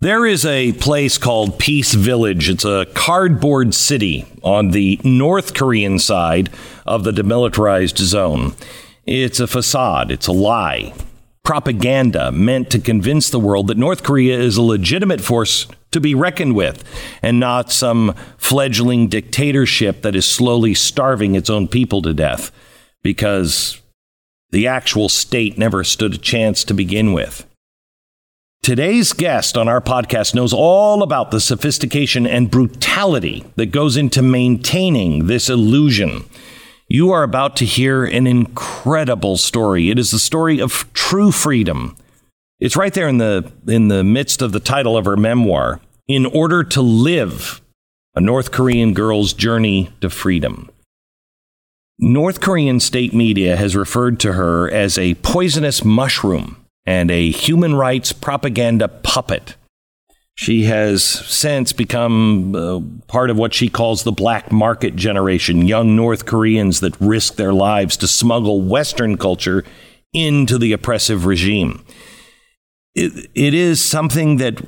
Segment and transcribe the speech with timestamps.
[0.00, 2.48] There is a place called Peace Village.
[2.48, 6.50] It's a cardboard city on the North Korean side
[6.86, 8.54] of the demilitarized zone.
[9.06, 10.94] It's a facade, it's a lie.
[11.42, 16.14] Propaganda meant to convince the world that North Korea is a legitimate force to be
[16.14, 16.84] reckoned with
[17.20, 22.52] and not some fledgling dictatorship that is slowly starving its own people to death
[23.02, 23.80] because
[24.50, 27.47] the actual state never stood a chance to begin with.
[28.62, 34.20] Today's guest on our podcast knows all about the sophistication and brutality that goes into
[34.20, 36.26] maintaining this illusion.
[36.86, 39.88] You are about to hear an incredible story.
[39.88, 41.96] It is the story of true freedom.
[42.60, 46.26] It's right there in the in the midst of the title of her memoir, In
[46.26, 47.62] Order to Live:
[48.14, 50.68] A North Korean Girl's Journey to Freedom.
[51.98, 56.56] North Korean state media has referred to her as a poisonous mushroom
[56.88, 59.56] and a human rights propaganda puppet.
[60.36, 65.94] She has since become uh, part of what she calls the black market generation, young
[65.94, 69.64] North Koreans that risk their lives to smuggle Western culture
[70.14, 71.84] into the oppressive regime.
[72.94, 74.58] it, it is something that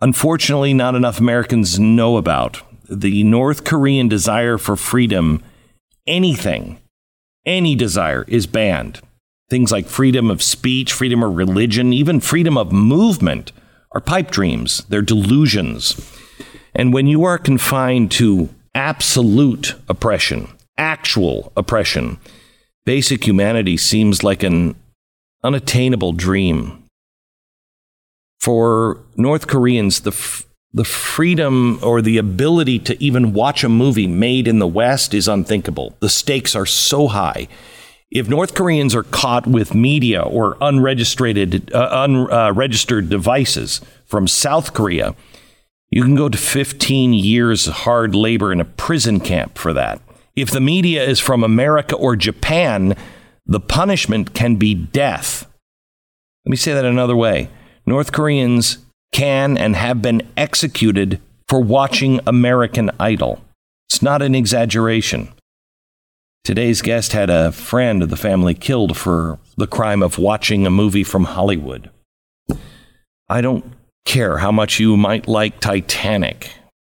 [0.00, 2.62] unfortunately not enough Americans know about.
[2.90, 5.40] The North Korean desire for freedom,
[6.04, 6.80] anything,
[7.46, 9.00] any desire, is banned.
[9.48, 13.52] Things like freedom of speech, freedom of religion, even freedom of movement
[13.92, 14.84] are pipe dreams.
[14.88, 16.00] They're delusions.
[16.74, 22.18] And when you are confined to absolute oppression, actual oppression,
[22.84, 24.74] basic humanity seems like an
[25.44, 26.82] unattainable dream.
[28.40, 34.06] For North Koreans, the, f- the freedom or the ability to even watch a movie
[34.06, 35.94] made in the West is unthinkable.
[36.00, 37.46] The stakes are so high
[38.14, 45.16] if North Koreans are caught with media or unregistered, uh, unregistered devices from South Korea,
[45.90, 50.00] you can go to 15 years hard labor in a prison camp for that.
[50.36, 52.96] If the media is from America or Japan,
[53.46, 55.46] the punishment can be death.
[56.46, 57.50] Let me say that another way
[57.84, 58.78] North Koreans
[59.12, 63.42] can and have been executed for watching American Idol.
[63.88, 65.32] It's not an exaggeration.
[66.44, 70.70] Today's guest had a friend of the family killed for the crime of watching a
[70.70, 71.88] movie from Hollywood.
[73.30, 73.64] I don't
[74.04, 76.50] care how much you might like Titanic,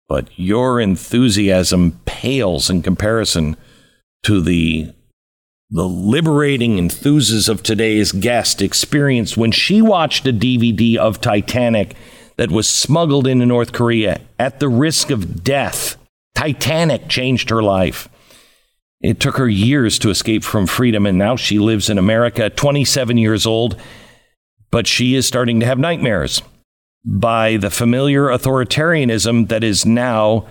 [0.08, 3.56] but your enthusiasm pales in comparison
[4.22, 4.92] to the
[5.68, 11.96] the liberating enthusiasm of today's guest experienced when she watched a DVD of Titanic
[12.36, 15.96] that was smuggled into North Korea at the risk of death.
[16.36, 18.08] Titanic changed her life.
[19.00, 23.16] It took her years to escape from freedom, and now she lives in America, 27
[23.16, 23.80] years old.
[24.70, 26.42] But she is starting to have nightmares
[27.04, 30.46] by the familiar authoritarianism that is now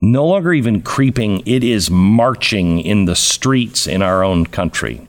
[0.00, 5.08] no longer even creeping, it is marching in the streets in our own country.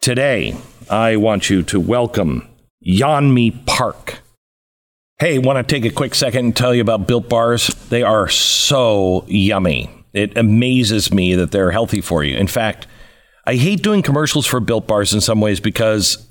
[0.00, 0.56] Today,
[0.88, 2.48] I want you to welcome
[2.86, 4.20] Yeonmi Park.
[5.18, 7.68] Hey, want to take a quick second and tell you about Built Bars?
[7.88, 9.95] They are so yummy.
[10.16, 12.38] It amazes me that they're healthy for you.
[12.38, 12.86] In fact,
[13.46, 16.26] I hate doing commercials for Built Bars in some ways because,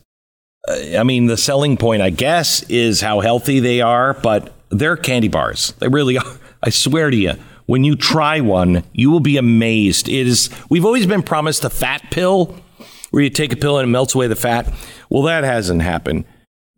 [0.68, 4.97] uh, I mean, the selling point, I guess, is how healthy they are, but they're
[4.97, 5.73] candy bars.
[5.73, 6.40] They really are.
[6.63, 7.34] I swear to you,
[7.68, 10.09] when you try one, you will be amazed.
[10.09, 10.50] It is.
[10.67, 12.56] We've always been promised the fat pill,
[13.12, 14.73] where you take a pill and it melts away the fat.
[15.12, 16.25] Well, that hasn't happened.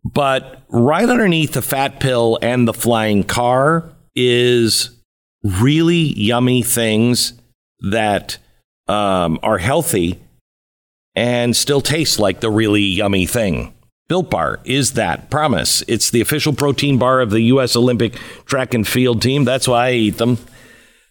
[0.04, 4.97] But right underneath the fat pill and the flying car is
[5.60, 7.32] really yummy things
[7.80, 8.38] that
[8.86, 10.18] um, are healthy
[11.14, 13.74] and still taste like the really yummy thing.
[14.08, 15.82] Built Bar is that promise.
[15.86, 17.76] It's the official protein bar of the U.S.
[17.76, 18.14] Olympic
[18.46, 19.44] track and field team.
[19.44, 20.38] That's why I eat them.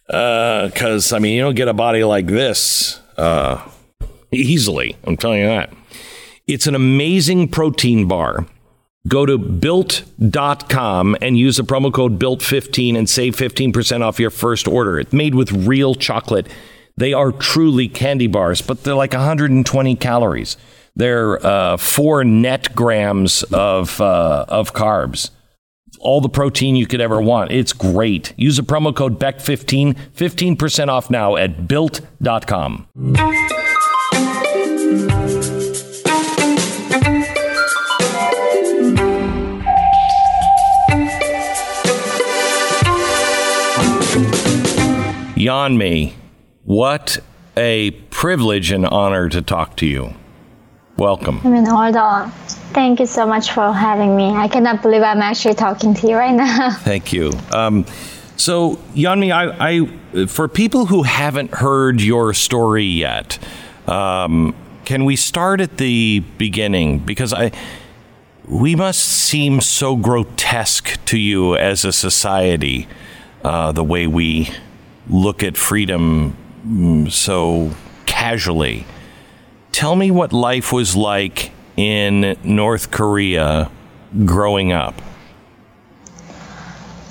[0.06, 3.62] Because, uh, I mean, you don't get a body like this uh,
[4.32, 4.96] easily.
[5.04, 5.72] I'm telling you that.
[6.48, 8.46] It's an amazing protein bar
[9.08, 14.68] Go to built.com and use the promo code BUILT15 and save 15% off your first
[14.68, 15.00] order.
[15.00, 16.46] It's made with real chocolate.
[16.96, 20.56] They are truly candy bars, but they're like 120 calories.
[20.94, 25.30] They're uh, four net grams of, uh, of carbs.
[26.00, 27.50] All the protein you could ever want.
[27.50, 28.34] It's great.
[28.36, 32.86] Use the promo code BECK15, 15% off now at built.com.
[45.48, 46.12] Yeonmi,
[46.64, 47.18] what
[47.56, 50.12] a privilege and honor to talk to you.
[50.98, 51.40] Welcome.
[51.42, 52.30] I mean, all the
[52.74, 54.26] Thank you so much for having me.
[54.26, 56.72] I cannot believe I'm actually talking to you right now.
[56.80, 57.32] Thank you.
[57.50, 57.86] Um,
[58.36, 63.38] so, Yeonmi, I, I, for people who haven't heard your story yet,
[63.86, 64.54] um,
[64.84, 66.98] can we start at the beginning?
[66.98, 67.52] Because I,
[68.46, 72.86] we must seem so grotesque to you as a society,
[73.42, 74.50] uh, the way we
[75.10, 77.70] look at freedom mm, so
[78.06, 78.86] casually.
[79.72, 83.70] Tell me what life was like in North Korea
[84.24, 85.00] growing up.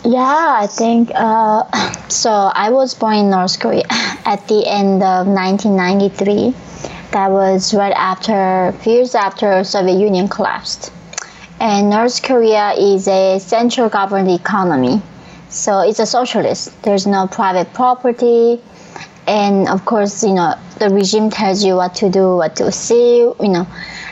[0.04, 1.64] Yeah, I think uh,
[2.08, 2.32] so.
[2.32, 6.54] I was born in North Korea at the end of 1993.
[7.12, 10.92] That was right after, years after Soviet Union collapsed.
[11.60, 15.02] And North Korea is a central governed economy.
[15.50, 16.82] So it's a socialist.
[16.84, 18.62] There's no private property.
[19.28, 23.20] And of course, you know, the regime tells you what to do, what to see,
[23.20, 23.68] you know.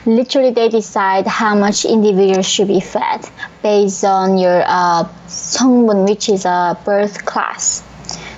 [0.05, 3.25] Literally, they decide how much individuals should be fed
[3.63, 5.07] based on your uh,
[6.07, 7.83] which is a birth class.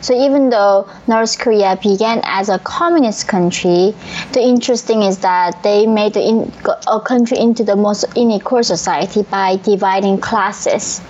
[0.01, 3.93] So even though North Korea began as a communist country,
[4.31, 10.19] the interesting is that they made a country into the most unequal society by dividing
[10.19, 11.01] classes.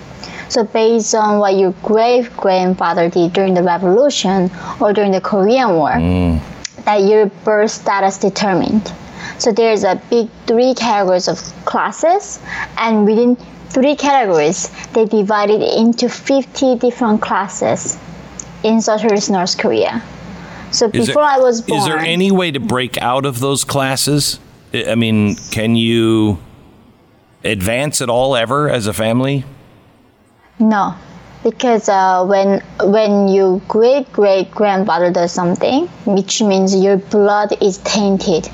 [0.48, 4.50] So based on what your great grandfather did during the revolution
[4.80, 6.40] or during the Korean War, mm.
[6.84, 8.92] that your birth status determined.
[9.38, 12.40] So there's a big three categories of classes,
[12.78, 13.36] and within
[13.68, 17.98] three categories, they divided into 50 different classes
[18.62, 20.02] in socialist North Korea.
[20.70, 23.40] So is before there, I was born, is there any way to break out of
[23.40, 24.40] those classes?
[24.74, 26.38] I mean, can you
[27.44, 29.44] advance at all ever as a family?
[30.60, 30.94] No,
[31.42, 37.78] because uh, when when your great great grandfather does something, which means your blood is
[37.78, 38.48] tainted.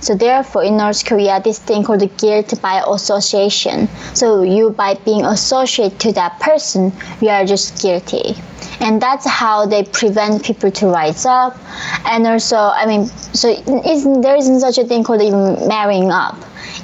[0.00, 3.88] So therefore, in North Korea, this thing called guilt by association.
[4.14, 8.34] So you, by being associated to that person, you are just guilty.
[8.80, 11.56] And that's how they prevent people to rise up.
[12.04, 16.36] And also, I mean, so there isn't such a thing called even marrying up.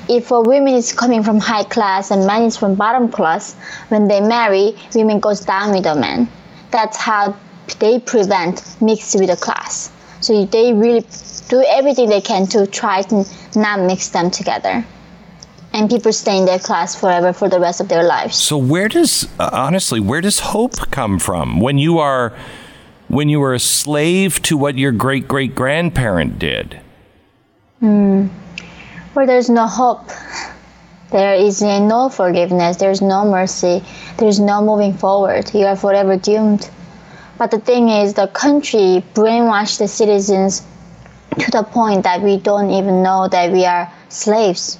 [0.09, 3.55] If a woman is coming from high class and man is from bottom class,
[3.88, 6.29] when they marry, women goes down with the man.
[6.70, 7.37] That's how
[7.79, 9.93] they prevent mixed with the class.
[10.20, 11.05] So they really
[11.52, 14.82] do everything they can to try to not mix them together.
[15.75, 18.37] And people stay in their class forever for the rest of their lives.
[18.37, 22.34] So where does uh, honestly where does hope come from when you are
[23.08, 26.81] when you are a slave to what your great great grandparent did?
[27.81, 28.28] Hmm.
[29.14, 30.08] Well, there's no hope.
[31.10, 32.78] There is no forgiveness.
[32.78, 33.84] There's no mercy.
[34.16, 35.52] There's no moving forward.
[35.52, 36.70] You are forever doomed.
[37.37, 40.62] But the thing is, the country brainwashed the citizens
[41.38, 44.79] to the point that we don't even know that we are slaves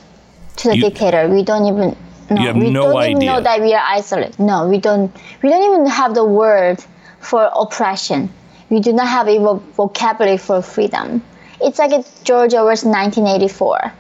[0.57, 1.29] to the you, dictator.
[1.29, 1.97] We don't even
[2.31, 2.53] know.
[2.53, 3.17] we no don't idea.
[3.17, 4.39] even know that we are isolated.
[4.39, 5.15] No, we don't.
[5.43, 6.85] We don't even have the word
[7.21, 8.31] for oppression.
[8.71, 9.39] We do not have a
[9.77, 11.23] vocabulary for freedom.
[11.61, 11.93] It's like
[12.25, 13.93] George Orwell's 1984.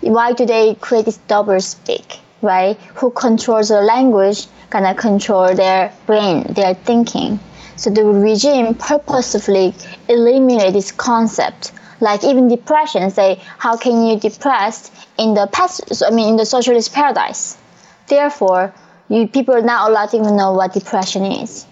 [0.00, 2.18] Why do they create this double speak?
[2.42, 2.76] Right?
[2.96, 7.40] Who controls the language gonna control their brain, their thinking.
[7.76, 9.74] So the regime purposefully
[10.08, 11.72] eliminate this concept.
[12.00, 16.46] Like even depression, say, how can you depressed in the past, I mean, in the
[16.46, 17.58] socialist paradise?
[18.06, 18.72] Therefore,
[19.08, 21.66] you people are not allowed to even know what depression is.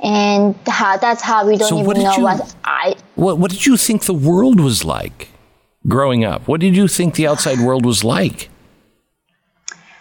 [0.00, 2.94] And how, that's how we don't so even know you, what I.
[3.16, 5.28] What, what did you think the world was like
[5.88, 6.46] growing up?
[6.46, 8.48] What did you think the outside world was like?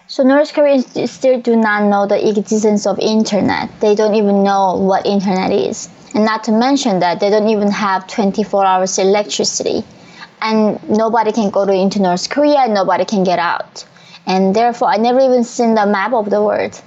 [0.09, 3.69] So North Koreans still do not know the existence of internet.
[3.81, 5.89] They don't even know what internet is.
[6.13, 9.83] And not to mention that they don't even have 24 hours electricity.
[10.41, 13.85] And nobody can go to into North Korea, nobody can get out.
[14.25, 16.81] And therefore, I never even seen the map of the world.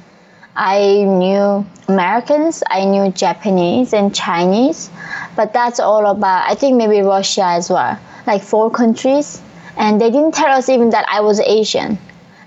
[0.55, 4.91] I knew Americans, I knew Japanese and Chinese,
[5.37, 9.41] but that's all about, I think maybe Russia as well, like four countries.
[9.77, 11.99] And they didn't tell us even that I was Asian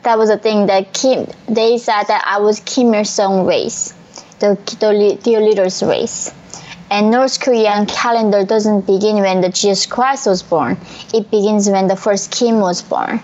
[0.04, 3.94] that was a thing that Kim, they said that I was Kim Il sung race,
[4.40, 6.34] the, the, the leader's race.
[6.94, 10.78] And North Korean calendar doesn't begin when the Jesus Christ was born.
[11.12, 13.20] It begins when the first Kim was born.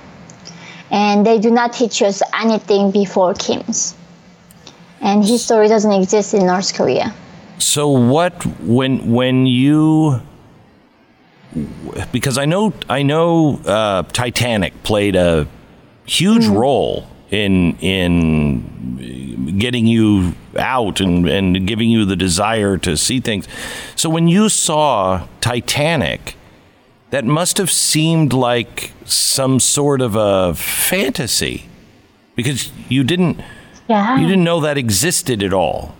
[0.90, 3.94] And they do not teach us anything before Kim's.
[5.02, 7.14] And history doesn't exist in North Korea.
[7.60, 10.20] So what when when you
[12.12, 15.48] because I know I know uh, Titanic played a
[16.06, 16.58] huge mm.
[16.58, 18.64] role in in
[19.60, 23.48] getting you out and, and giving you the desire to see things.
[23.96, 26.36] So when you saw Titanic,
[27.12, 31.66] that must have seemed like some sort of a fantasy
[32.36, 33.42] because you didn't
[33.88, 34.18] Yeah.
[34.20, 35.96] you didn't know that existed at all.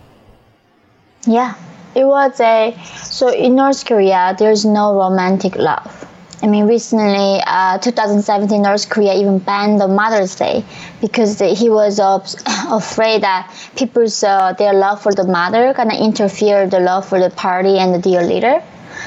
[1.26, 1.54] Yeah,
[1.94, 6.06] it was a so in North Korea there's no romantic love.
[6.42, 10.64] I mean, recently, uh, 2017, North Korea even banned the Mother's Day
[11.02, 12.18] because the, he was uh,
[12.70, 17.28] afraid that people's uh, their love for the mother gonna interfere the love for the
[17.28, 18.62] party and the dear leader.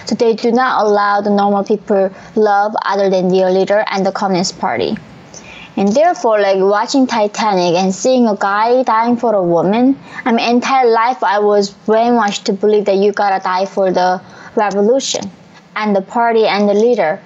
[0.05, 4.11] So they do not allow the normal people love other than their leader and the
[4.11, 4.95] Communist Party.
[5.75, 10.47] And therefore, like watching Titanic and seeing a guy dying for a woman, I mean,
[10.47, 14.21] entire life I was brainwashed to believe that you gotta die for the
[14.55, 15.31] revolution
[15.75, 17.19] and the party and the leader.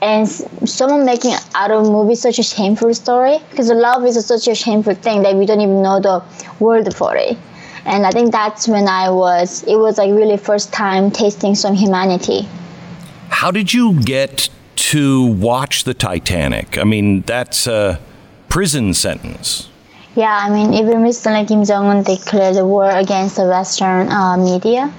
[0.00, 4.54] And someone making out of movie such a shameful story, because love is such a
[4.54, 6.22] shameful thing that we don't even know the
[6.60, 7.36] word for it.
[7.84, 11.74] And I think that's when I was, it was like really first time tasting some
[11.74, 12.48] humanity.
[13.30, 16.78] How did you get to watch the Titanic?
[16.78, 17.98] I mean, that's a
[18.48, 19.68] prison sentence.
[20.14, 24.36] Yeah, I mean, even recently Kim Jong Un declared the war against the Western uh,
[24.36, 24.92] media.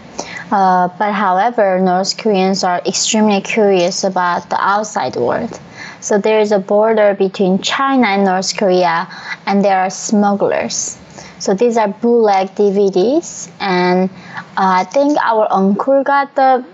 [0.51, 5.59] Uh, but however, North Koreans are extremely curious about the outside world.
[6.01, 9.07] So there is a border between China and North Korea,
[9.45, 10.97] and there are smugglers.
[11.37, 14.09] So these are bootleg DVDs, and
[14.57, 16.65] uh, I think our uncle got the.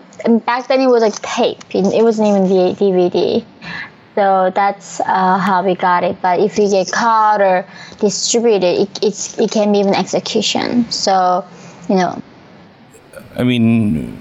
[0.46, 1.63] Back then it was like tape.
[1.72, 3.46] It wasn't even the DVD.
[4.15, 6.22] So that's uh, how we got it.
[6.22, 7.67] But if you get caught or
[8.00, 10.89] distributed, it, it can be even execution.
[10.89, 11.44] So,
[11.89, 12.24] you know,
[13.36, 14.18] I mean,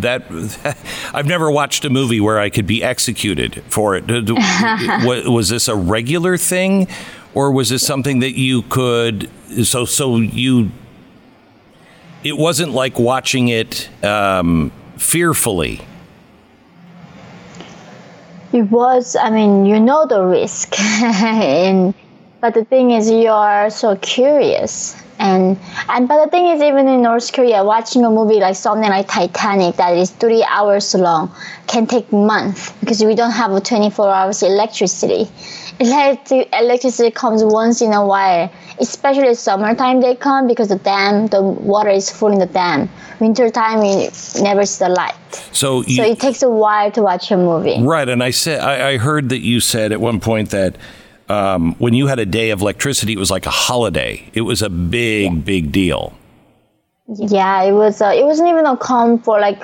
[0.00, 0.24] that
[1.14, 4.04] I've never watched a movie where I could be executed for it.
[5.28, 6.88] Was this a regular thing,
[7.34, 9.30] or was this something that you could?
[9.62, 10.70] So, so you.
[12.22, 15.80] It wasn't like watching it um, fearfully.
[18.52, 20.78] it was, I mean, you know the risk.
[20.80, 21.94] and,
[22.40, 25.00] but the thing is, you are so curious.
[25.20, 25.58] And,
[25.90, 29.06] and but the thing is, even in North Korea, watching a movie like something like
[29.06, 31.30] Titanic that is three hours long
[31.66, 35.30] can take months because we don't have a 24 hours electricity.
[35.78, 41.42] Electric, electricity comes once in a while, especially summertime they come because the dam, the
[41.42, 42.88] water is full in the dam.
[43.20, 44.08] Wintertime, we
[44.42, 45.14] never see the light.
[45.52, 47.82] So, you, So it takes a while to watch a movie.
[47.82, 50.76] Right, and I said I, I heard that you said at one point that
[51.30, 54.28] um, when you had a day of electricity, it was like a holiday.
[54.34, 56.12] It was a big, big deal.
[57.06, 58.02] Yeah, it was.
[58.02, 59.62] Uh, it wasn't even a calm for like.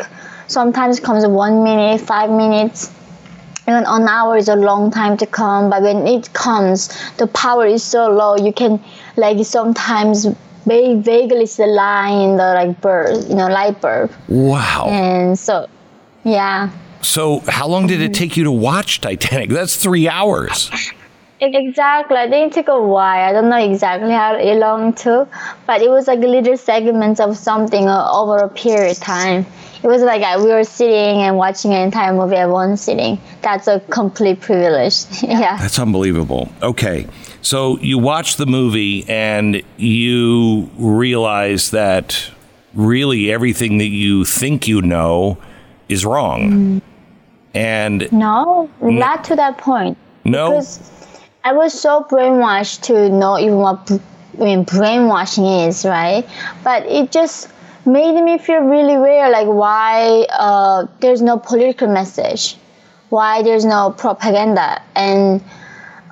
[0.49, 2.93] Sometimes comes one minute, five minutes.
[3.67, 5.71] Even an hour is a long time to come.
[5.71, 8.37] But when it comes, the power is so low.
[8.37, 8.81] You can
[9.17, 14.13] like sometimes va- vaguely see the line in the like bulb, you know, light bulb.
[14.29, 14.87] Wow.
[14.89, 15.69] And so,
[16.23, 16.71] yeah.
[17.03, 19.51] So, how long did it take you to watch Titanic?
[19.51, 20.71] That's three hours.
[21.41, 22.17] Exactly.
[22.17, 23.29] I think it took a while.
[23.29, 25.29] I don't know exactly how long it took,
[25.67, 29.45] but it was like little segments of something uh, over a period of time.
[29.83, 33.21] It was like uh, we were sitting and watching an entire movie at one sitting.
[33.43, 35.05] That's a complete privilege.
[35.23, 35.59] yeah.
[35.59, 36.49] That's unbelievable.
[36.63, 37.07] Okay.
[37.43, 42.31] So, you watch the movie and you realize that
[42.75, 45.39] really everything that you think you know
[45.89, 46.83] is wrong.
[47.55, 49.97] And No, not to that point.
[50.25, 50.91] no, Because
[51.47, 56.29] I was so brainwashed to know even what I mean, brainwashing is, right?
[56.65, 57.49] But it just
[57.87, 62.57] made me feel really weird, like why uh, there's no political message,
[63.11, 65.41] why there's no propaganda, and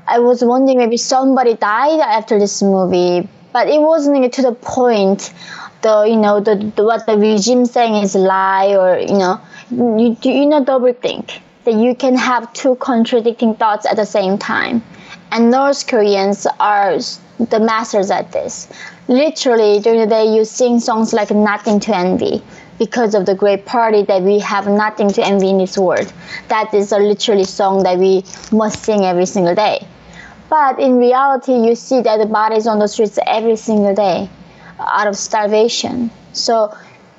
[0.07, 5.35] I was wondering maybe somebody died after this movie, but it wasn't to the point.
[5.83, 10.17] The you know the, the what the regime saying is lie or you know you
[10.23, 14.85] you know double think that you can have two contradicting thoughts at the same time,
[15.35, 16.97] and North Koreans are
[17.41, 18.69] the masters at this.
[19.09, 22.41] Literally during the day you sing songs like nothing to envy
[22.79, 26.13] because of the great party that we have nothing to envy in this world.
[26.49, 29.85] That is a literally song that we must sing every single day.
[30.49, 34.31] But in reality, you see that the bodies on the streets every single day
[34.79, 36.13] out of starvation.
[36.33, 36.73] So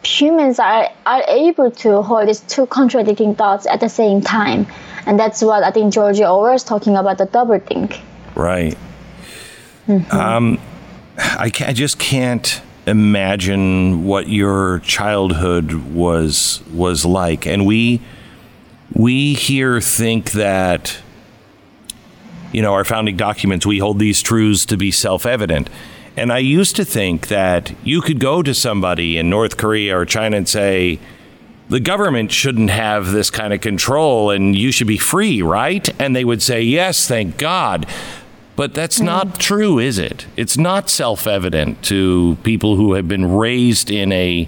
[0.04, 4.68] humans are, are able to hold these two contradicting thoughts at the same time.
[5.06, 8.00] And that's what I think Georgia is talking about the double think.
[8.34, 8.78] Right.
[10.12, 10.60] Um,
[11.18, 18.02] I, ca- I just can't imagine what your childhood was was like, and we
[18.94, 20.98] we here think that
[22.52, 25.70] you know our founding documents we hold these truths to be self-evident.
[26.18, 30.06] And I used to think that you could go to somebody in North Korea or
[30.06, 30.98] China and say,
[31.70, 35.90] the government shouldn't have this kind of control and you should be free, right?
[36.00, 37.88] And they would say, yes, thank God.
[38.56, 39.06] But that's mm.
[39.06, 40.28] not true, is it?
[40.38, 44.48] It's not self-evident to people who have been raised in a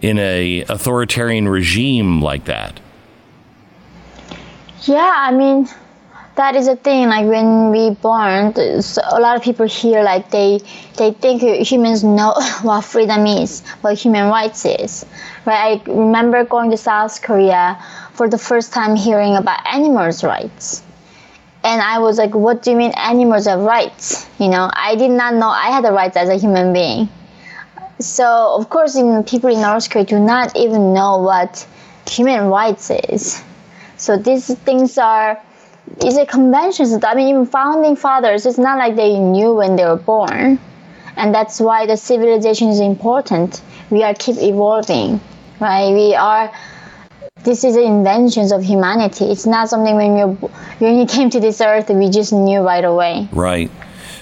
[0.00, 2.78] in a authoritarian regime like that.
[4.82, 5.68] Yeah, I mean,
[6.38, 7.08] that is a thing.
[7.08, 10.60] Like when we born, a lot of people here like they
[10.96, 15.04] they think humans know what freedom is, what human rights is.
[15.44, 15.82] Right?
[15.84, 20.82] I remember going to South Korea for the first time hearing about animals' rights.
[21.64, 24.26] And I was like, what do you mean animals have rights?
[24.38, 27.08] You know, I did not know I had the rights as a human being.
[27.98, 31.66] So, of course, in, people in North Korea do not even know what
[32.08, 33.42] human rights is.
[33.96, 35.42] So these things are
[35.98, 36.92] it's a conventions.
[37.02, 40.58] I mean, even founding fathers, it's not like they knew when they were born,
[41.16, 43.62] and that's why the civilization is important.
[43.90, 45.20] We are keep evolving,
[45.60, 45.92] right?
[45.92, 46.52] We are.
[47.44, 49.26] This is the inventions of humanity.
[49.26, 50.26] It's not something when you
[50.78, 53.28] when you came to this earth we just knew right away.
[53.32, 53.70] Right.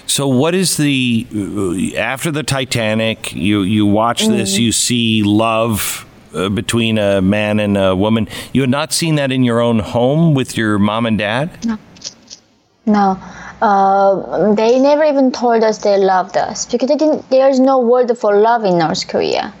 [0.05, 3.33] So, what is the after the Titanic?
[3.33, 4.59] You you watch this, mm.
[4.59, 8.27] you see love uh, between a man and a woman.
[8.53, 11.65] You had not seen that in your own home with your mom and dad?
[11.65, 11.77] No.
[12.85, 13.19] No.
[13.61, 16.89] Uh, they never even told us they loved us because
[17.29, 19.53] there's no word for love in North Korea.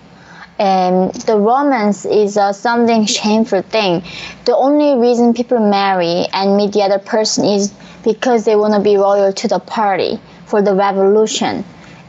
[0.59, 4.03] And the romance is uh, something shameful thing.
[4.45, 8.79] The only reason people marry and meet the other person is because they want to
[8.79, 11.63] be loyal to the party for the revolution.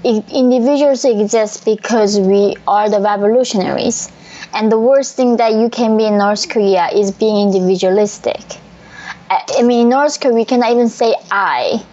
[0.05, 4.11] Individuals exist because we are the revolutionaries
[4.55, 8.41] and the worst thing that you can be in North Korea is being individualistic.
[9.31, 11.85] I mean, in North Korea, we cannot even say I.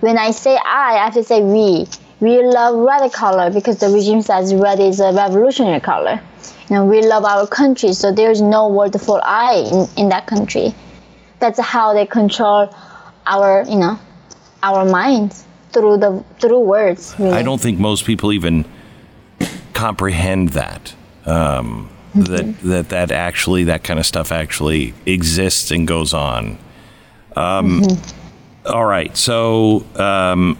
[0.00, 1.86] When I say I, I have to say we.
[2.20, 6.20] We love red color because the regime says red is a revolutionary color.
[6.68, 10.26] You know, we love our country, so there's no word for I in, in that
[10.26, 10.74] country.
[11.38, 12.74] That's how they control
[13.26, 13.98] our, you know,
[14.62, 17.14] our minds through the through words.
[17.18, 18.64] I don't think most people even
[19.72, 20.94] comprehend that.
[21.26, 26.58] Um, that that that actually that kind of stuff actually exists and goes on.
[27.36, 28.72] Um, mm-hmm.
[28.72, 30.56] all right, so um,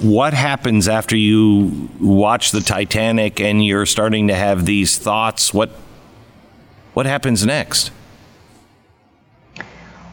[0.00, 5.52] what happens after you watch the Titanic and you're starting to have these thoughts?
[5.52, 5.70] What
[6.94, 7.90] what happens next?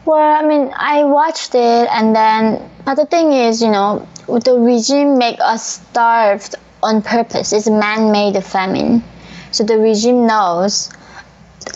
[0.05, 4.59] Well, I mean, I watched it, and then, but the thing is, you know, the
[4.59, 7.53] regime make us starved on purpose.
[7.53, 9.03] It's man-made famine.
[9.51, 10.89] So the regime knows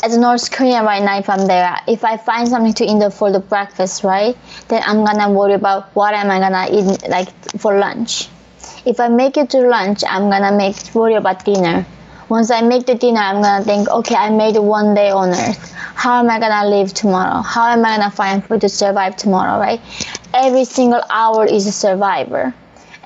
[0.03, 3.31] as North Korea right now, if I'm there, if I find something to eat for
[3.31, 4.37] the breakfast, right,
[4.67, 8.29] then I'm gonna worry about what am I gonna eat like for lunch.
[8.85, 11.85] If I make it to lunch, I'm gonna make worry about dinner.
[12.29, 15.71] Once I make the dinner, I'm gonna think, okay, I made one day on earth.
[15.95, 17.41] How am I gonna live tomorrow?
[17.41, 19.81] How am I gonna find food to survive tomorrow, right?
[20.33, 22.53] Every single hour is a survivor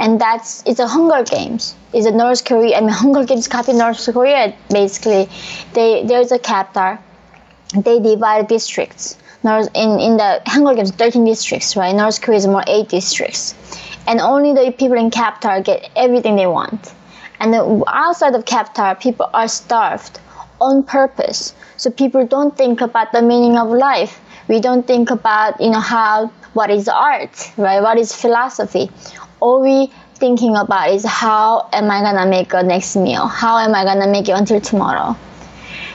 [0.02, 1.76] and that's it's a Hunger Games.
[1.94, 2.78] It's a North Korea.
[2.78, 4.54] I mean, Hunger Games copy North Korea.
[4.70, 5.30] Basically,
[5.74, 6.98] they there's a capital.
[7.76, 9.18] They divide districts.
[9.44, 11.96] North in in the Hunger Games, 13 districts, right?
[11.96, 13.56] North Korea is more eight districts,
[14.08, 16.94] and only the people in capital get everything they want,
[17.42, 20.20] and outside of capital, people are starved
[20.62, 21.54] on purpose.
[21.78, 24.22] So people don't think about the meaning of life.
[24.48, 27.82] We don't think about you know how what is art, right?
[27.82, 28.90] What is philosophy?
[29.42, 33.26] all we thinking about is how am I gonna make a next meal?
[33.28, 35.18] How am I gonna make it until tomorrow?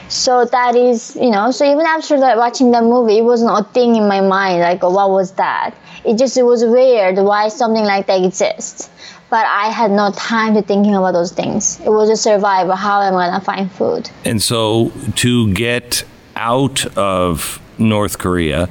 [0.09, 3.63] So that is, you know, so even after that watching that movie, it wasn't a
[3.63, 5.71] thing in my mind, like what was that?
[6.05, 8.89] It just it was weird why something like that exists.
[9.29, 11.79] But I had no time to thinking about those things.
[11.81, 12.75] It was just survival.
[12.75, 14.09] How am I gonna find food?
[14.23, 18.69] And so to get out of North Korea,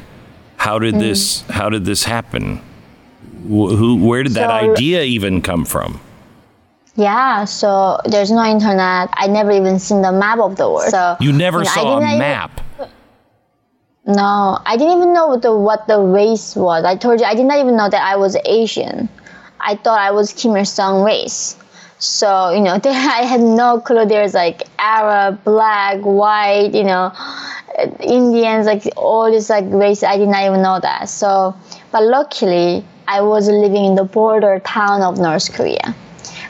[0.57, 1.01] how did mm.
[1.01, 2.63] this how did this happen?
[3.49, 6.01] Who, where did that idea even come from?
[6.97, 9.11] Yeah, so there's no internet.
[9.13, 10.91] I never even seen the map of the world.
[10.91, 12.61] So you never you know, saw a map.
[12.79, 12.91] Even,
[14.07, 16.85] no, I didn't even know what the, what the race was.
[16.85, 19.09] I told you I did not even know that I was Asian.
[19.61, 21.57] I thought I was Kim Il Sung race.
[21.99, 24.07] So you know, there, I had no clue.
[24.07, 27.13] There's like Arab, black, white, you know,
[28.01, 30.03] Indians, like all this like race.
[30.03, 31.09] I did not even know that.
[31.09, 31.55] So,
[31.93, 35.95] but luckily, I was living in the border town of North Korea.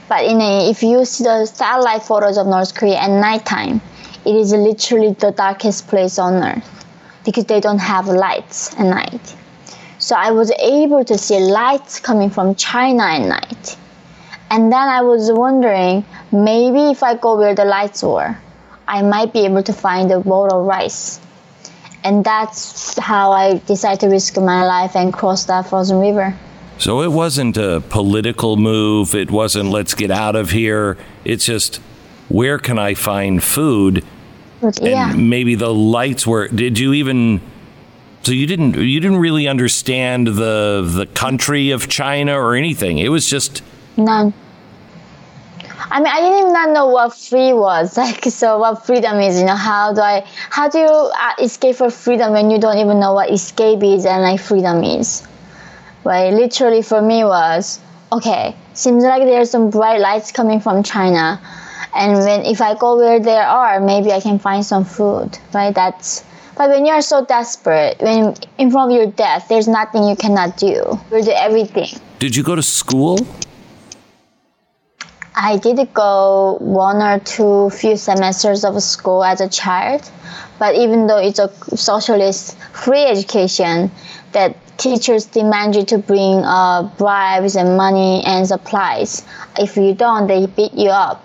[0.08, 3.80] But in a, if you see the satellite photos of North Korea at nighttime,
[4.24, 6.84] it is literally the darkest place on earth
[7.24, 9.36] because they don't have lights at night.
[10.06, 13.76] So I was able to see lights coming from China at night.
[14.52, 18.38] And then I was wondering, maybe if I go where the lights were,
[18.86, 21.18] I might be able to find a bowl of rice.
[22.04, 26.38] And that's how I decided to risk my life and cross that frozen river.
[26.78, 29.12] So it wasn't a political move.
[29.12, 30.96] It wasn't let's get out of here.
[31.24, 31.80] It's just
[32.28, 34.04] where can I find food?
[34.80, 35.10] Yeah.
[35.10, 36.46] And maybe the lights were.
[36.46, 37.40] Did you even?
[38.26, 42.98] So you didn't you didn't really understand the the country of China or anything.
[42.98, 43.62] It was just
[43.96, 44.34] None.
[45.92, 47.96] I mean, I didn't even know what free was.
[48.04, 51.76] Like, so what freedom is, you know, how do I, how do you uh, escape
[51.76, 55.24] for freedom when you don't even know what escape is and like freedom is?
[56.02, 56.32] Right?
[56.32, 57.78] Literally for me was,
[58.10, 61.40] okay, seems like there's some bright lights coming from China.
[61.94, 65.72] And when, if I go where there are, maybe I can find some food, right?
[65.72, 66.24] That's,
[66.56, 70.56] but when you're so desperate, when in front of your death, there's nothing you cannot
[70.56, 70.98] do.
[71.12, 71.88] You do everything.
[72.18, 73.18] Did you go to school?
[75.36, 80.10] I did go one or two few semesters of school as a child,
[80.58, 83.90] but even though it's a socialist free education,
[84.32, 89.26] that teachers demand you to bring uh, bribes and money and supplies.
[89.58, 91.22] If you don't, they beat you up.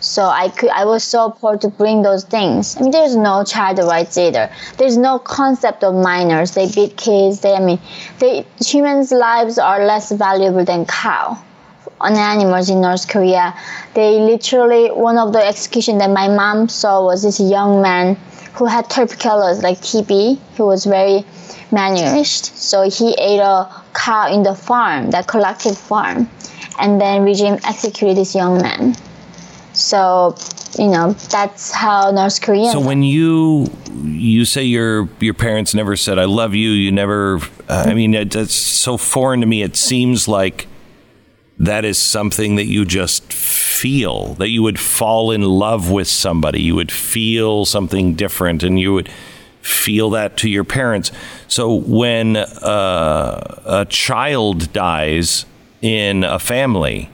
[0.00, 2.76] So I could, I was so poor to bring those things.
[2.76, 4.50] I mean, there's no child rights either.
[4.76, 6.52] There's no concept of minors.
[6.52, 7.40] They beat kids.
[7.40, 7.80] They, I mean,
[8.18, 11.42] they, humans' lives are less valuable than cow
[12.00, 13.54] on animals in North Korea.
[13.94, 18.16] They literally one of the execution that my mom saw was this young man
[18.54, 20.38] who had tuberculosis like TB.
[20.54, 21.24] He was very
[21.70, 26.28] malnourished, so he ate a cow in the farm, that collective farm,
[26.78, 28.94] and then regime executed this young man.
[29.78, 30.36] So
[30.78, 32.72] you know that's how North Korea.
[32.72, 33.70] So when you
[34.02, 37.38] you say your your parents never said I love you, you never.
[37.68, 39.62] Uh, I mean, it, it's so foreign to me.
[39.62, 40.66] It seems like
[41.58, 46.62] that is something that you just feel, that you would fall in love with somebody.
[46.62, 49.08] You would feel something different and you would
[49.60, 51.10] feel that to your parents.
[51.48, 55.46] So when uh, a child dies
[55.82, 57.10] in a family,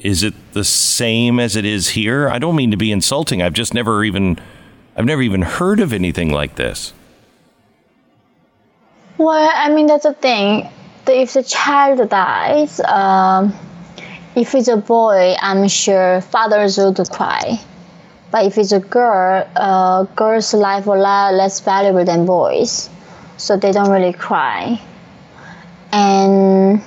[0.00, 2.28] is it the same as it is here?
[2.28, 3.42] I don't mean to be insulting.
[3.42, 4.38] I've just never even
[4.96, 6.92] I've never even heard of anything like this.
[9.18, 10.68] Well, I mean that's the thing.
[11.06, 13.54] If the child dies, um,
[14.34, 17.58] if it's a boy, I'm sure fathers would cry.
[18.30, 22.90] But if it's a girl, uh, girls' life a lot less valuable than boys,
[23.36, 24.80] so they don't really cry.
[25.92, 26.82] And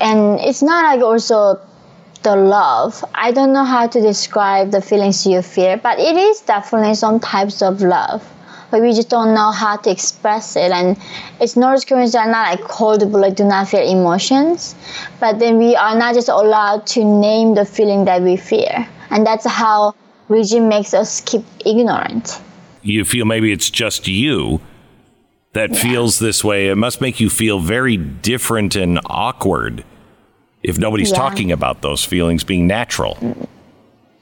[0.00, 1.60] and it's not like also
[2.22, 3.04] the love.
[3.14, 7.20] I don't know how to describe the feelings you feel, but it is definitely some
[7.20, 8.26] types of love
[8.70, 10.70] but we just don't know how to express it.
[10.72, 10.96] And
[11.40, 14.74] it's North Koreans are not like cold blooded, do not feel emotions,
[15.20, 19.26] but then we are not just allowed to name the feeling that we fear, and
[19.26, 19.94] that's how
[20.28, 22.40] regime makes us keep ignorant.
[22.82, 24.60] You feel maybe it's just you
[25.56, 25.82] that yeah.
[25.82, 26.68] feels this way.
[26.68, 29.84] It must make you feel very different and awkward
[30.62, 31.16] if nobody's yeah.
[31.16, 33.16] talking about those feelings being natural.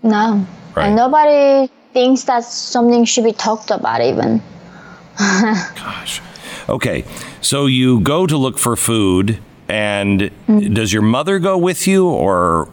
[0.02, 0.46] No.
[0.76, 0.86] Right.
[0.86, 4.42] And nobody thinks that something should be talked about even.
[5.18, 6.20] Gosh.
[6.68, 7.04] Okay.
[7.40, 10.72] So you go to look for food and mm-hmm.
[10.72, 12.68] does your mother go with you or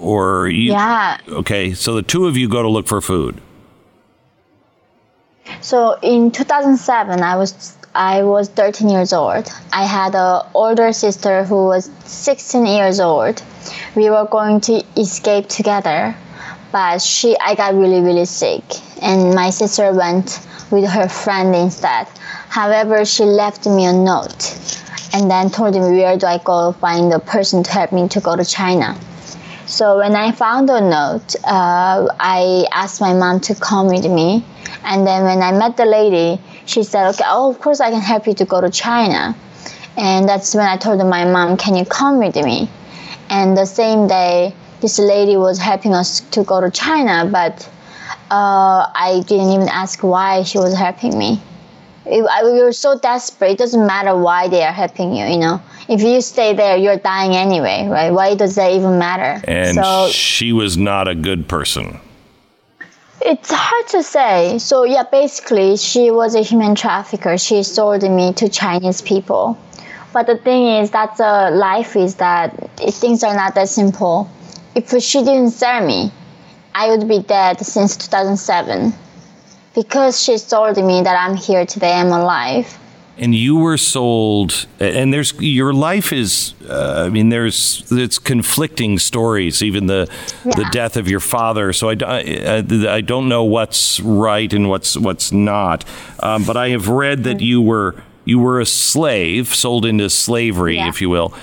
[0.00, 1.18] or you Yeah.
[1.28, 1.74] Okay.
[1.74, 3.40] So the two of you go to look for food.
[5.60, 9.48] So in 2007 I was I was 13 years old.
[9.72, 13.42] I had an older sister who was 16 years old.
[13.94, 16.14] We were going to escape together
[16.72, 18.62] but she I got really really sick
[19.02, 22.06] and my sister went with her friend instead.
[22.48, 24.56] However, she left me a note
[25.12, 28.20] and then told me where do I go find a person to help me to
[28.20, 28.96] go to China.
[29.66, 34.44] So when I found the note, uh, I asked my mom to come with me,
[34.84, 38.00] and then when I met the lady, she said, "Okay, oh, of course I can
[38.00, 39.34] help you to go to China."
[39.96, 42.68] And that's when I told my mom, "Can you come with me?"
[43.28, 47.68] And the same day, this lady was helping us to go to China, but
[48.30, 51.40] uh, I didn't even ask why she was helping me.
[52.06, 53.52] It, I, we were so desperate.
[53.52, 55.26] It doesn't matter why they are helping you.
[55.26, 58.10] You know, if you stay there, you're dying anyway, right?
[58.10, 59.44] Why does that even matter?
[59.46, 62.00] And so, she was not a good person.
[63.22, 64.58] It's hard to say.
[64.58, 67.36] So yeah, basically, she was a human trafficker.
[67.38, 69.58] She sold me to Chinese people.
[70.12, 74.28] But the thing is, that's a life is that things are not that simple
[74.74, 76.12] if she didn't sell me,
[76.74, 78.92] I would be dead since 2007.
[79.74, 82.78] Because she told me that I'm here today, I'm alive.
[83.20, 88.98] And you were sold and there's your life is uh, i mean there's it's conflicting
[88.98, 90.10] stories even the
[90.44, 90.52] yeah.
[90.56, 94.96] the death of your father so I, I, I, don't know what's right and what's
[94.96, 95.84] what's not
[96.20, 100.76] um, but i have read that you were you were a slave sold into slavery
[100.76, 100.88] yeah.
[100.88, 101.34] if you will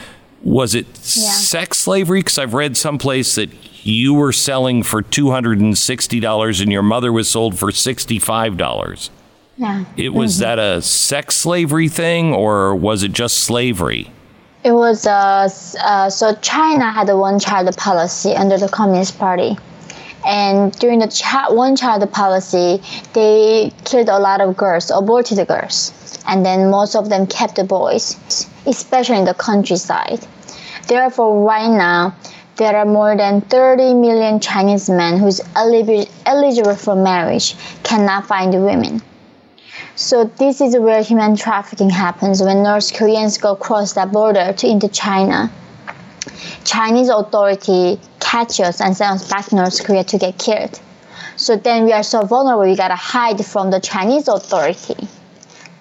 [0.42, 0.94] was it yeah.
[0.94, 3.50] sex slavery because i've read someplace that
[3.84, 9.10] you were selling for $260 and your mother was sold for $65
[9.58, 9.86] yeah.
[9.96, 10.42] It was mm-hmm.
[10.42, 14.12] that a sex slavery thing or was it just slavery?
[14.64, 15.50] It was uh,
[15.82, 19.58] uh, so China had a one child policy under the Communist Party.
[20.26, 22.82] And during the ch- one child policy,
[23.14, 25.94] they killed a lot of girls, aborted the girls.
[26.28, 28.18] And then most of them kept the boys,
[28.66, 30.20] especially in the countryside.
[30.88, 32.16] Therefore, right now,
[32.58, 39.02] there are more than 30 million Chinese men who's eligible for marriage cannot find women.
[39.98, 44.68] So this is where human trafficking happens when North Koreans go across that border to
[44.68, 45.52] into China.
[46.64, 50.80] Chinese authority catch us and send us back to North Korea to get killed.
[51.36, 55.08] So then we are so vulnerable, we gotta hide from the Chinese authority.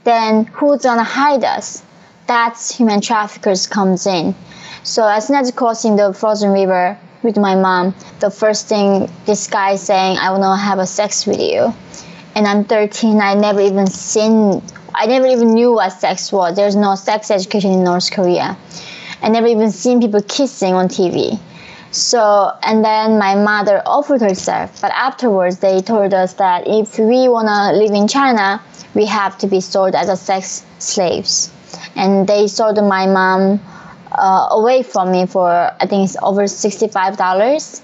[0.04, 1.82] Then who's gonna hide us?
[2.26, 4.34] That's human traffickers comes in.
[4.82, 9.46] So as soon as crossing the frozen river with my mom, the first thing this
[9.46, 11.74] guy saying, I wanna have a sex with you
[12.36, 13.18] and I'm 13.
[13.18, 14.62] I never even seen,
[14.94, 16.54] I never even knew what sex was.
[16.54, 18.58] There's no sex education in North Korea.
[19.22, 21.40] I never even seen people kissing on TV.
[21.92, 27.26] So, and then my mother offered herself, but afterwards they told us that if we
[27.26, 28.62] wanna live in China,
[28.94, 31.50] we have to be sold as a sex slaves.
[31.94, 33.60] And they sold my mom
[34.12, 37.80] uh, away from me for I think it's over $65,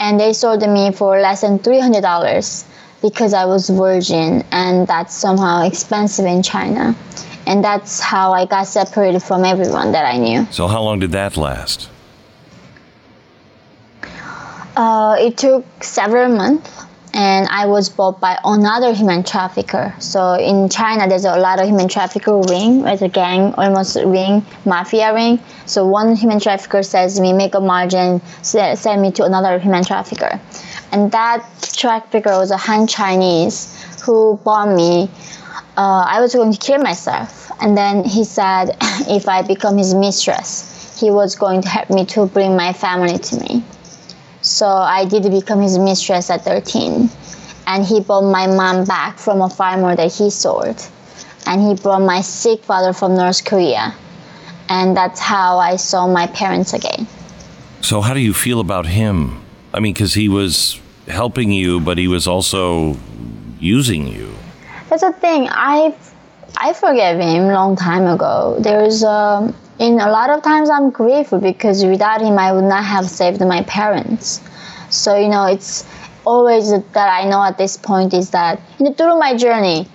[0.00, 2.64] and they sold me for less than $300
[3.04, 6.96] because I was virgin and that's somehow expensive in China.
[7.46, 10.46] And that's how I got separated from everyone that I knew.
[10.50, 11.90] So, how long did that last?
[14.74, 16.83] Uh, it took several months
[17.14, 19.94] and I was bought by another human trafficker.
[20.00, 24.44] So in China, there's a lot of human trafficker ring, it's a gang, almost ring,
[24.66, 25.40] mafia ring.
[25.64, 30.40] So one human trafficker says me, make a margin, send me to another human trafficker
[30.94, 31.44] and that
[31.76, 35.10] trafficker was a Han Chinese who bought me.
[35.76, 38.76] Uh, I was going to kill myself, and then he said
[39.08, 43.18] if I become his mistress, he was going to help me to bring my family
[43.18, 43.64] to me.
[44.44, 47.08] So I did become his mistress at 13,
[47.66, 50.86] and he brought my mom back from a farmer that he sold,
[51.46, 53.94] and he brought my sick father from North Korea,
[54.68, 57.06] and that's how I saw my parents again.
[57.80, 59.42] So how do you feel about him?
[59.72, 60.78] I mean, because he was
[61.08, 62.98] helping you, but he was also
[63.58, 64.34] using you.
[64.90, 65.48] That's the thing.
[65.50, 65.94] I
[66.58, 68.56] I forgave him long time ago.
[68.60, 72.84] There's um, in a lot of times I'm grateful because without him I would not
[72.84, 74.40] have saved my parents.
[74.90, 75.84] So you know it's
[76.24, 79.86] always that I know at this point is that you know, through my journey,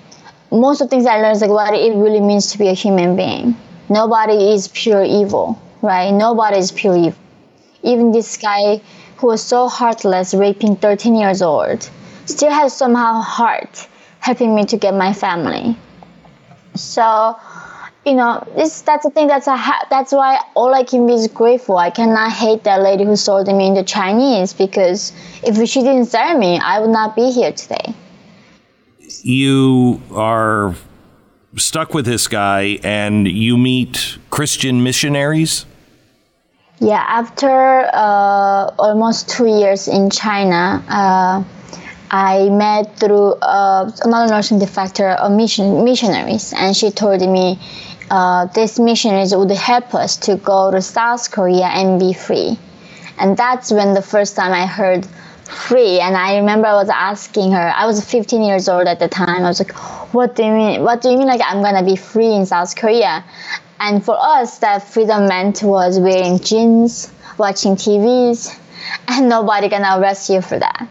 [0.51, 2.73] most of the things I learned is like what it really means to be a
[2.73, 3.55] human being.
[3.89, 6.11] Nobody is pure evil, right?
[6.11, 7.19] Nobody is pure evil.
[7.81, 8.81] Even this guy
[9.17, 11.89] who was so heartless, raping 13 years old,
[12.25, 13.87] still has somehow heart
[14.19, 15.75] helping me to get my family.
[16.75, 17.35] So,
[18.09, 19.27] you know, this that's the thing.
[19.27, 21.77] That's a ha- that's why all I can be is grateful.
[21.77, 26.37] I cannot hate that lady who sold me into Chinese because if she didn't sell
[26.37, 27.93] me, I would not be here today.
[29.21, 30.75] You are
[31.55, 35.65] stuck with this guy, and you meet Christian missionaries.
[36.79, 41.43] Yeah, after uh, almost two years in China, uh,
[42.11, 47.59] I met through uh, another nursing defector, a mission missionaries, and she told me
[48.09, 52.57] uh, these missionaries would help us to go to South Korea and be free.
[53.17, 55.05] And that's when the first time I heard
[55.49, 55.99] free.
[55.99, 59.43] And I remember I was asking her, I was 15 years old at the time.
[59.43, 59.73] I was like,
[60.13, 60.83] what do you mean?
[60.83, 63.23] What do you mean like I'm gonna be free in South Korea?
[63.79, 68.57] And for us, that freedom meant was wearing jeans, watching TVs,
[69.07, 70.87] and nobody gonna arrest you for that.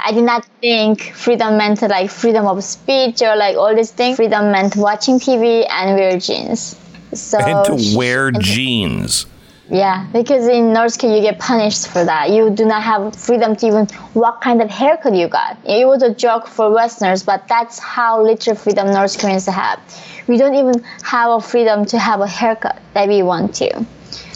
[0.00, 4.16] I did not think freedom meant like freedom of speech or like all these things.
[4.16, 6.76] Freedom meant watching TV and wear jeans.
[7.14, 9.26] So and to wear and jeans.
[9.70, 12.30] Yeah, because in North Korea you get punished for that.
[12.30, 15.56] You do not have freedom to even what kind of haircut you got.
[15.64, 19.80] It was a joke for Westerners, but that's how little freedom North Koreans have
[20.26, 23.84] we don't even have a freedom to have a haircut that we want to.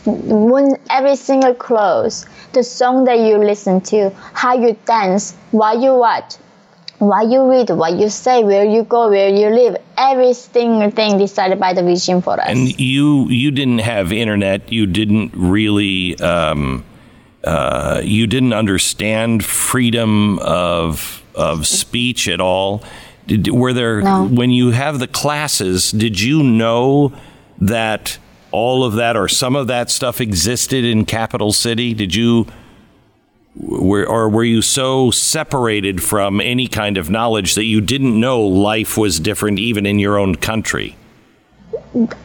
[0.06, 5.94] When every single clothes, the song that you listen to, how you dance, what you
[5.94, 6.34] watch,
[6.98, 11.18] what you read, what you say, where you go, where you live, every single thing
[11.18, 12.48] decided by the regime for us.
[12.48, 14.72] And you you didn't have internet.
[14.72, 16.18] You didn't really.
[16.20, 16.84] Um,
[17.44, 22.82] uh, you didn't understand freedom of of speech at all.
[23.26, 24.26] Did, were there No.
[24.26, 25.90] when you have the classes?
[25.92, 27.12] Did you know
[27.60, 28.18] that
[28.50, 31.94] all of that or some of that stuff existed in capital city?
[31.94, 32.46] Did you?
[33.58, 38.42] Were, or were you so separated from any kind of knowledge that you didn't know
[38.42, 40.94] life was different even in your own country?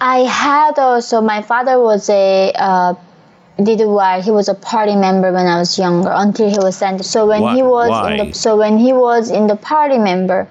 [0.01, 2.95] I had also my father was a uh,
[3.63, 4.21] did well.
[4.21, 7.03] He was a party member when I was younger until he was sent.
[7.05, 8.13] So when he was why?
[8.13, 10.47] in the so when he was in the party member,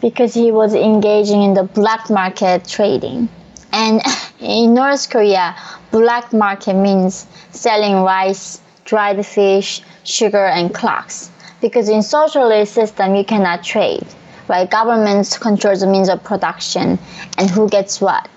[0.00, 3.28] because he was engaging in the black market trading,
[3.72, 4.00] and
[4.40, 5.56] in North Korea,
[5.90, 11.30] black market means selling rice, dried fish, sugar, and clocks.
[11.60, 14.06] Because in socialist system, you cannot trade,
[14.48, 14.70] right?
[14.70, 16.98] Government controls the means of production
[17.38, 18.28] and who gets what.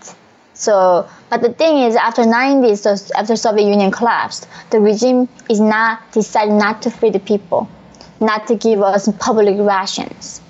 [0.54, 5.60] So, but the thing is, after 90s, so after Soviet Union collapsed, the regime is
[5.60, 7.70] not decided not to feed the people,
[8.20, 10.42] not to give us public rations.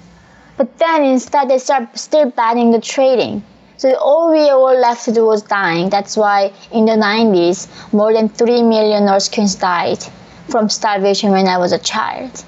[0.57, 3.43] But then instead they start still banning the trading.
[3.79, 5.89] So all we were left to do was dying.
[5.89, 10.03] That's why in the 90s, more than 3 million North Koreans died
[10.49, 12.43] from starvation when I was a child.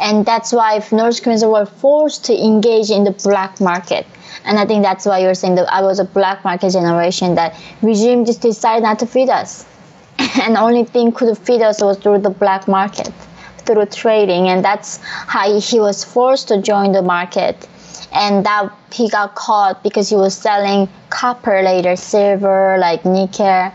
[0.00, 4.08] And that's why North Koreans were forced to engage in the black market.
[4.44, 7.54] And I think that's why you're saying that I was a black market generation, that
[7.80, 9.64] regime just decided not to feed us.
[10.18, 13.12] and only thing could feed us was through the black market,
[13.58, 14.48] through trading.
[14.48, 17.68] And that's how he was forced to join the market.
[18.16, 23.72] And that he got caught because he was selling copper later, silver, like nickel.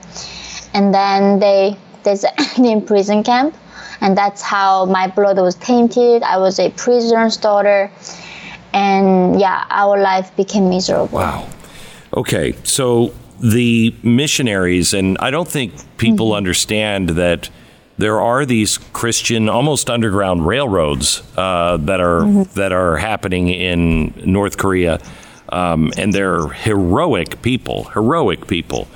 [0.73, 2.17] And then they, they
[2.57, 3.55] in prison camp.
[4.01, 6.23] And that's how my blood was tainted.
[6.23, 7.91] I was a prisoner's daughter.
[8.73, 11.19] And yeah, our life became miserable.
[11.19, 11.47] Wow.
[12.15, 16.37] Okay, so the missionaries, and I don't think people mm-hmm.
[16.37, 17.49] understand that
[18.01, 24.57] there are these Christian, almost underground railroads uh, that are that are happening in North
[24.57, 24.99] Korea,
[25.49, 27.85] um, and they're heroic people.
[27.85, 28.87] Heroic people.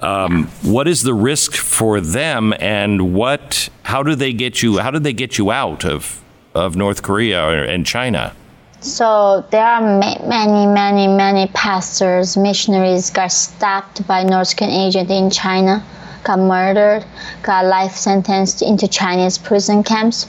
[0.00, 3.68] Um, what is the risk for them, and what?
[3.82, 4.78] How do they get you?
[4.78, 6.22] How did they get you out of
[6.54, 8.32] of North Korea and China?
[8.80, 15.30] So there are many, many, many pastors, missionaries got stopped by North Korean agent in
[15.30, 15.82] China,
[16.24, 17.04] got murdered,
[17.42, 20.26] got life sentenced into Chinese prison camps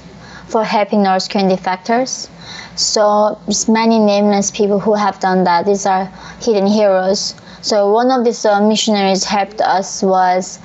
[0.47, 2.29] for helping North Korean defectors.
[2.75, 5.65] So there's many nameless people who have done that.
[5.65, 6.05] These are
[6.41, 7.33] hidden heroes.
[7.61, 10.59] So one of these uh, missionaries helped us was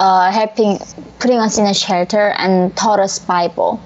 [0.00, 0.78] uh, helping
[1.20, 3.80] putting us in a shelter and taught us Bible.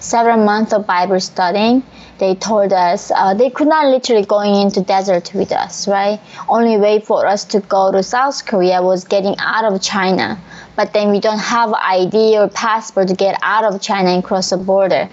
[0.00, 1.82] Several months of Bible studying,
[2.22, 6.20] they told us uh, they could not literally going into desert with us, right?
[6.48, 10.38] Only way for us to go to South Korea was getting out of China.
[10.76, 14.50] But then we don't have ID or passport to get out of China and cross
[14.50, 15.08] the border,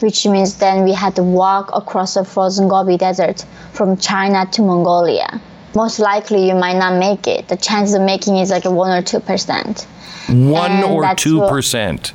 [0.00, 4.62] which means then we had to walk across the frozen Gobi Desert from China to
[4.62, 5.42] Mongolia.
[5.74, 7.46] Most likely you might not make it.
[7.48, 9.82] The chance of making is like one or two percent.
[10.28, 12.14] One And or two percent.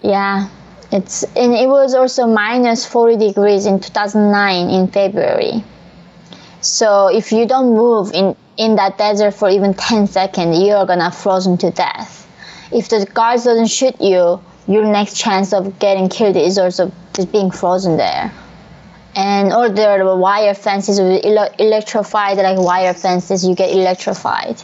[0.00, 0.48] Yeah,
[0.92, 5.64] it's and it was also minus 40 degrees in 2009 in February.
[6.60, 10.86] So if you don't move in in that desert for even 10 seconds, you are
[10.86, 12.28] gonna frozen to death.
[12.70, 17.32] If the guards doesn't shoot you, your next chance of getting killed is also just
[17.32, 18.32] being frozen there.
[19.14, 24.62] And there are wire fences electrified like wire fences, you get electrified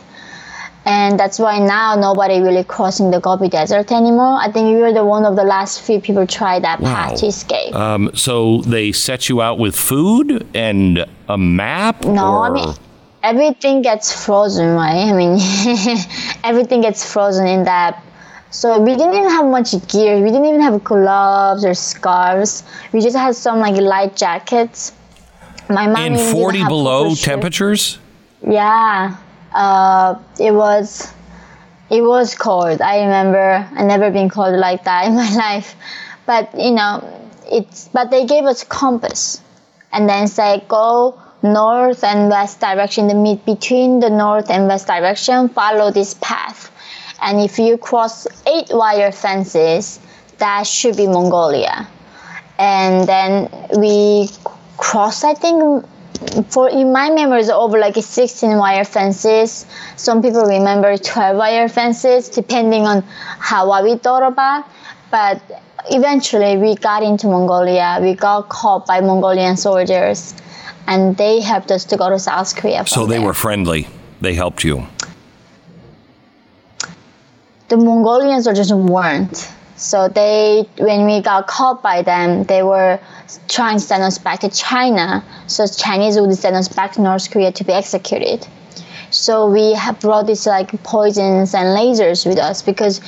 [0.89, 4.39] and that's why now nobody really crossing the Gobi Desert anymore.
[4.41, 6.95] I think you were the one of the last few people try that Wow.
[6.95, 7.75] path to escape.
[7.75, 12.05] Um, so they set you out with food and a map?
[12.05, 12.75] no, I mean
[13.23, 15.05] everything gets frozen, right?
[15.13, 15.37] I mean
[16.51, 18.03] everything gets frozen in that.
[18.51, 20.17] So we didn't even have much gear.
[20.25, 22.65] We didn't even have gloves or scarves.
[22.93, 24.93] We just had some like light jackets.
[25.69, 27.99] My mom in 40 below temperatures?
[28.41, 29.17] Yeah,
[29.55, 31.13] uh, it was
[31.91, 32.81] it was cold.
[32.81, 35.75] I remember I never been cold like that in my life,
[36.27, 37.03] but you know,
[37.47, 39.41] it's but they gave us compass,
[39.93, 43.09] and then say go north and west direction.
[43.09, 46.71] The mid between the north and west direction, follow this path,
[47.23, 50.01] and if you cross eight wire fences,
[50.39, 51.89] that should be Mongolia,
[52.59, 53.49] and then
[53.79, 54.29] we
[54.77, 55.25] crossed.
[55.25, 55.85] I think
[56.49, 59.67] for in my memories over like 16 wire fences
[59.97, 64.65] some people remember 12 wire fences depending on how what we thought about
[65.11, 65.41] but
[65.91, 67.99] eventually we got into Mongolia.
[68.01, 70.35] We got caught by Mongolian soldiers,
[70.87, 72.87] and they helped us to go to South Korea.
[72.87, 73.27] So they there.
[73.27, 73.89] were friendly.
[74.21, 74.87] They helped you.
[77.69, 79.51] The Mongolian soldiers weren't.
[79.79, 82.99] So they, when we got caught by them, they were
[83.47, 85.25] trying to send us back to China.
[85.47, 88.47] So Chinese would send us back to North Korea to be executed.
[89.11, 93.01] So we have brought these like poisons and lasers with us because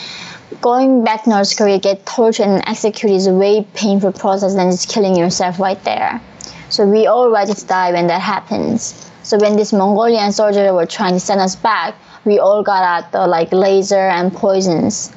[0.61, 4.71] going back to North Korea, get tortured and executed is a way painful process than
[4.71, 6.21] just killing yourself right there.
[6.68, 9.11] So we all ready to die when that happens.
[9.25, 13.12] So when these Mongolian soldiers were trying to send us back, we all got out
[13.12, 15.12] the like laser and poisons.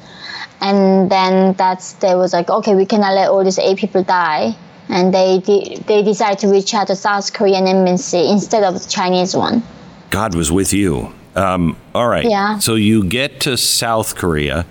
[0.60, 4.56] And then that's they was like, okay, we cannot let all these eight people die.
[4.88, 8.88] And they de- they decided to reach out to South Korean embassy instead of the
[8.88, 9.62] Chinese one.
[10.10, 11.12] God was with you.
[11.34, 12.28] Um, all right.
[12.28, 12.58] Yeah.
[12.58, 14.66] So you get to South Korea.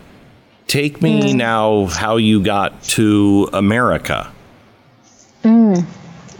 [0.68, 4.32] Take me now how you got to America.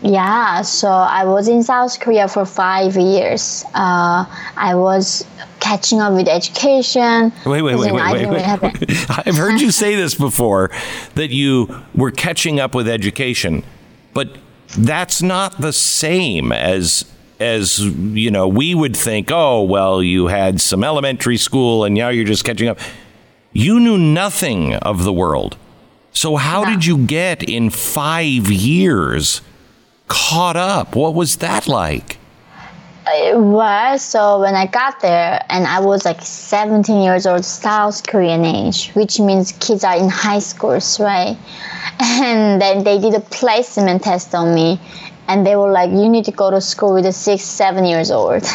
[0.04, 3.64] Yeah, so I was in South Korea for five years.
[3.74, 4.26] Uh,
[4.58, 5.26] I was
[5.64, 7.32] catching up with education.
[7.46, 9.10] Wait, wait, wait, wait, wait.
[9.28, 10.70] I've heard you say this before
[11.16, 13.64] that you were catching up with education,
[14.14, 14.38] but
[14.78, 17.06] that's not the same as
[17.40, 22.10] as you know we would think oh well you had some elementary school and now
[22.10, 22.80] you're just catching up
[23.52, 25.58] you knew nothing of the world
[26.12, 26.70] so how No.
[26.70, 29.42] did you get in 5 years
[30.08, 32.18] caught up what was that like
[33.06, 38.08] It was so when I got there, and I was like 17 years old, South
[38.08, 41.38] Korean age, which means kids are in high schools, right?
[42.00, 44.80] And then they did a placement test on me,
[45.28, 48.10] and they were like, "You need to go to school with a six, seven years
[48.12, 48.44] old."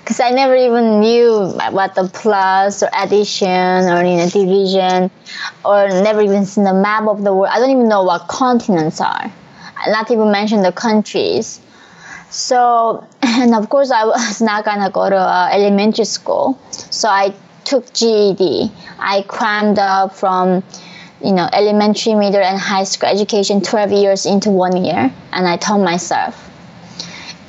[0.00, 5.10] Because I never even knew what the plus or addition or you know division,
[5.62, 7.52] or never even seen the map of the world.
[7.52, 9.30] I don't even know what continents are.
[9.86, 11.60] Not even mention the countries.
[12.30, 16.58] So, and of course, I was not gonna go to uh, elementary school.
[16.70, 18.72] So I took GED.
[18.98, 20.62] I crammed up from,
[21.22, 25.56] you know, elementary, middle, and high school education 12 years into one year, and I
[25.56, 26.46] told myself.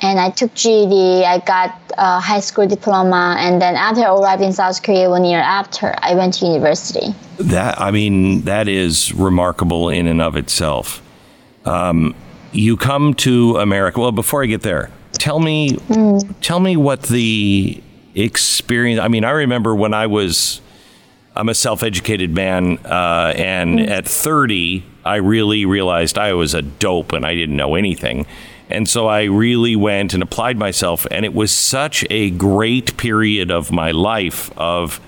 [0.04, 1.24] And I took GED.
[1.24, 5.24] I got a high school diploma, and then after I arrived in South Korea one
[5.24, 7.14] year after, I went to university.
[7.38, 11.00] That I mean, that is remarkable in and of itself.
[11.64, 12.16] Um,
[12.52, 14.00] you come to America.
[14.00, 15.78] Well, before I get there, tell me,
[16.40, 17.82] tell me what the
[18.14, 19.00] experience.
[19.00, 20.60] I mean, I remember when I was.
[21.34, 27.12] I'm a self-educated man, uh, and at 30, I really realized I was a dope
[27.14, 28.26] and I didn't know anything.
[28.72, 33.50] And so I really went and applied myself, and it was such a great period
[33.50, 35.00] of my life of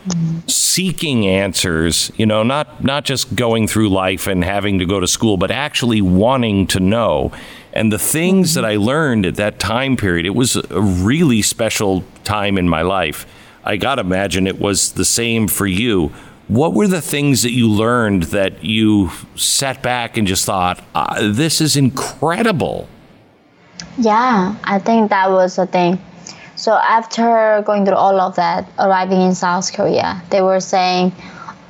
[0.47, 2.13] seeking answers.
[2.17, 5.51] You know, not not just going through life and having to go to school, but
[5.51, 7.33] actually wanting to know.
[7.73, 12.05] And the things that I learned at that time period, it was a really special
[12.23, 13.27] time in my life.
[13.65, 16.13] I got to imagine it was the same for you.
[16.47, 21.17] What were the things that you learned that you sat back and just thought, ah,
[21.21, 22.87] this is incredible?
[23.99, 25.99] Yeah, I think that was the thing.
[26.57, 31.13] So after going through all of that, arriving in South Korea, they were saying,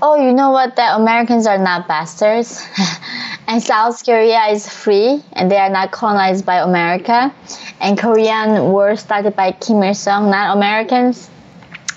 [0.01, 0.77] "Oh, you know what?
[0.77, 2.65] The Americans are not bastards,
[3.49, 7.33] and South Korea is free, and they are not colonized by America,
[7.81, 11.29] and Korean war started by Kim Il Sung, not Americans.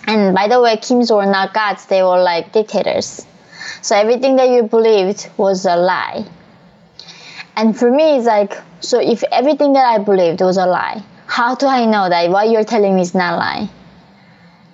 [0.08, 3.26] And by the way, Kims were not gods; they were like dictators.
[3.82, 6.26] So everything that you believed was a lie."
[7.58, 11.56] And for me, it's like, so if everything that I believed was a lie, how
[11.56, 13.70] do I know that what you're telling me is not a lie?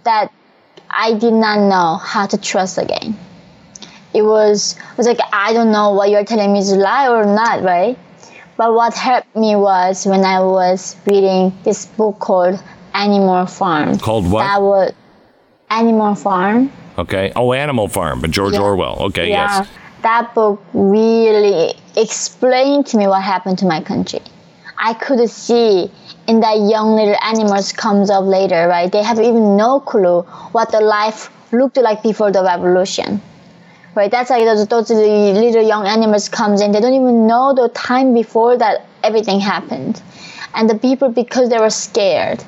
[0.03, 0.33] That
[0.89, 3.17] I did not know how to trust again.
[4.13, 7.07] It was, it was like, I don't know what you're telling me is a lie
[7.07, 7.97] or not, right?
[8.57, 12.61] But what helped me was when I was reading this book called
[12.93, 13.97] Animal Farm.
[13.97, 14.43] Called what?
[14.43, 14.93] That was
[15.69, 16.69] Animal Farm.
[16.97, 17.31] Okay.
[17.33, 18.61] Oh, Animal Farm, but George Yeah.
[18.61, 18.97] Orwell.
[19.05, 19.67] Okay, yeah, yes.
[20.03, 24.21] That book really explained to me what happened to my country.
[24.77, 25.91] I could see
[26.27, 28.91] in that young little animals comes up later, right?
[28.91, 33.21] They have even no clue what the life looked like before the revolution.
[33.95, 34.09] Right?
[34.09, 36.71] That's like those, those little young animals comes in.
[36.71, 40.01] They don't even know the time before that everything happened.
[40.55, 42.43] And the people, because they were scared,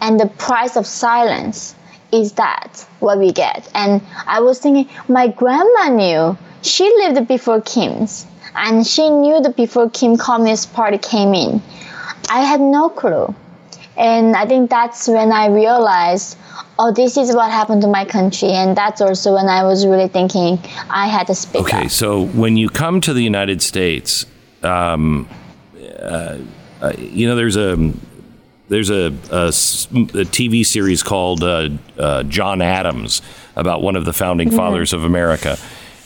[0.00, 1.74] and the price of silence
[2.12, 3.70] is that what we get.
[3.74, 6.38] And I was thinking, my grandma knew.
[6.62, 11.62] She lived before Kim's, and she knew that before Kim Communist Party came in.
[12.28, 13.34] I had no clue.
[13.96, 16.36] And I think that's when I realized,
[16.78, 18.48] oh, this is what happened to my country.
[18.50, 20.58] And that's also when I was really thinking
[20.88, 21.90] I had to speak Okay, up.
[21.90, 24.24] so when you come to the United States,
[24.62, 25.28] um,
[26.00, 26.38] uh,
[26.80, 27.92] uh, you know, there's a
[28.68, 33.20] there's a, a a TV series called uh, uh, John Adams
[33.56, 34.56] about one of the founding Mm-hmm.
[34.56, 35.58] fathers of America,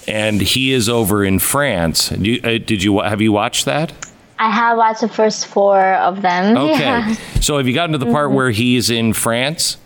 [0.08, 2.10] and he is over in France.
[2.12, 3.92] You, uh, did you have you watched that?
[4.38, 6.56] I have watched the first four of them.
[6.70, 7.14] Okay, Yeah.
[7.40, 9.76] so have you gotten to the part where he's in France?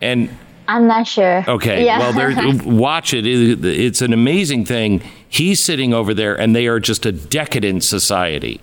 [0.00, 0.30] And
[0.68, 1.44] I'm not sure.
[1.48, 1.84] Okay.
[1.84, 1.98] Yeah.
[1.98, 2.32] Well, there,
[2.64, 3.12] watch.
[3.14, 5.02] It- It's an amazing thing.
[5.28, 8.60] He's sitting over there, and they are just a decadent society,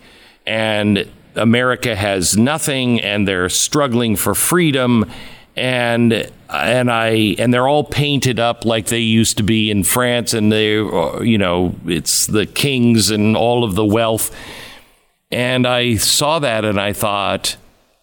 [0.47, 5.05] and America has nothing, and they're struggling for freedom,
[5.55, 10.33] and and I and they're all painted up like they used to be in France,
[10.33, 14.35] and they, uh, you know, it's the kings and all of the wealth.
[15.31, 17.55] And I saw that and I thought,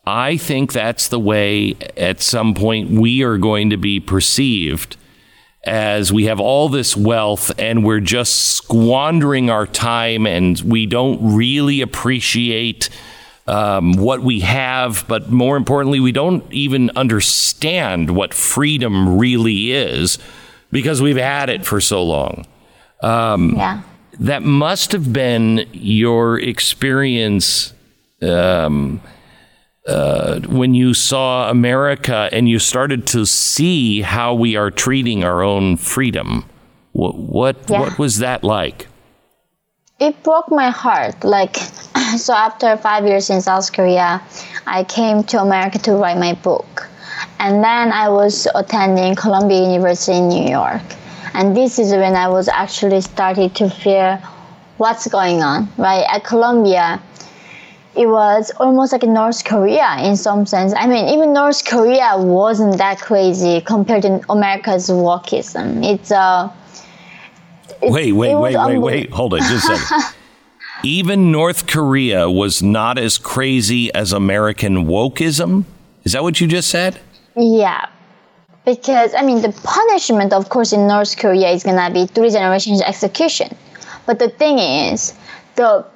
[0.06, 4.96] I think that's the way at some point we are going to be perceived
[5.64, 11.34] as we have all this wealth and we're just squandering our time and we don't
[11.34, 12.88] really appreciate
[13.46, 20.18] um, what we have, but more importantly, we don't even understand what freedom really is
[20.72, 22.46] because we've had it for so long
[23.56, 23.82] yeah.
[24.18, 27.72] that must have been your experience
[28.22, 29.00] um,
[29.86, 35.42] uh, when you saw America and you started to see how we are treating our
[35.42, 36.44] own freedom.
[36.92, 37.80] What what, Yeah.
[37.80, 38.88] what was that like?
[39.98, 41.24] It broke my heart.
[41.24, 41.56] Like,
[42.16, 44.22] so after five years in South Korea,
[44.66, 46.88] I came to America to write my book.
[47.38, 50.82] And then I was attending Columbia University in New York.
[51.32, 54.18] And this is when I was actually starting to feel
[54.76, 56.04] what's going on, right?
[56.10, 57.00] At Columbia,
[57.94, 60.74] it was almost like North Korea in some sense.
[60.76, 65.82] I mean, even North Korea wasn't that crazy compared to America's wokeism.
[65.82, 66.50] It's uh,
[67.82, 69.10] Wait, wait, it wait, wait, wait.
[69.10, 70.14] Hold it just a second.
[70.82, 75.64] Even North Korea was not as crazy as American wokeism?
[76.04, 77.00] Is that what you just said?
[77.34, 77.88] Yeah.
[78.64, 82.30] Because, I mean, the punishment, of course, in North Korea is going to be three
[82.30, 83.56] generations execution.
[84.06, 85.14] But the thing is,
[85.54, 85.86] the,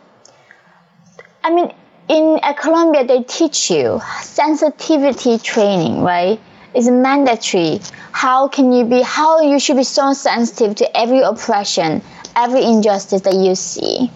[1.45, 1.73] I mean,
[2.09, 6.41] in at Columbia, they teach you sensitivity training, right?
[6.75, 7.81] It's mandatory.
[8.13, 12.03] How can you be, how you should be so sensitive to every oppression,
[12.37, 14.11] every injustice that you see.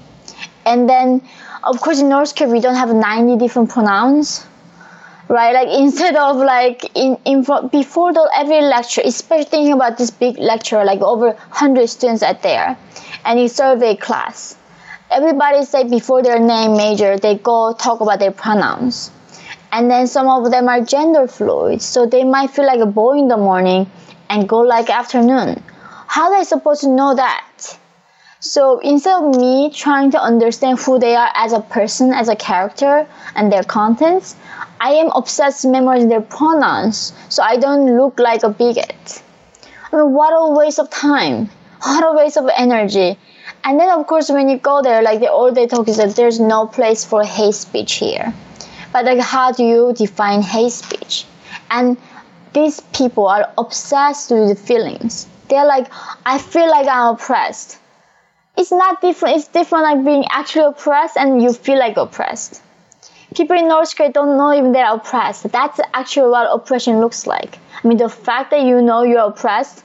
[0.64, 1.20] And then,
[1.64, 4.46] of course, in North Korea, we don't have 90 different pronouns
[5.28, 5.54] right?
[5.54, 10.38] Like instead of like in, in before the every lecture, especially thinking about this big
[10.38, 12.76] lecture, like over hundred students are there,
[13.24, 14.56] and you survey class.
[15.10, 19.10] Everybody say before their name major, they go talk about their pronouns,
[19.74, 23.18] and then some of them are gender fluid, so they might feel like a boy
[23.18, 23.90] in the morning
[24.30, 25.60] and go like afternoon.
[26.06, 27.76] How are they supposed to know that?
[28.38, 32.36] So instead of me trying to understand who they are as a person, as a
[32.36, 34.36] character, and their contents,
[34.80, 39.22] I am obsessed memorizing their pronouns so I don't look like a bigot.
[39.92, 41.50] I mean, what a waste of time.
[41.82, 43.18] What a waste of energy.
[43.64, 46.14] And then, of course, when you go there, like the all they talk is that
[46.14, 48.32] there's no place for hate speech here.
[48.94, 51.26] But like, how do you define hate speech?
[51.70, 51.98] And
[52.54, 55.26] these people are obsessed with the feelings.
[55.48, 55.88] They're like,
[56.24, 57.78] I feel like I'm oppressed
[58.56, 59.36] it's not different.
[59.36, 62.62] It's different like being actually oppressed and you feel like oppressed.
[63.34, 65.50] People in North Korea don't know if they're oppressed.
[65.50, 67.58] That's actually what oppression looks like.
[67.82, 69.82] I mean, the fact that you know you're oppressed,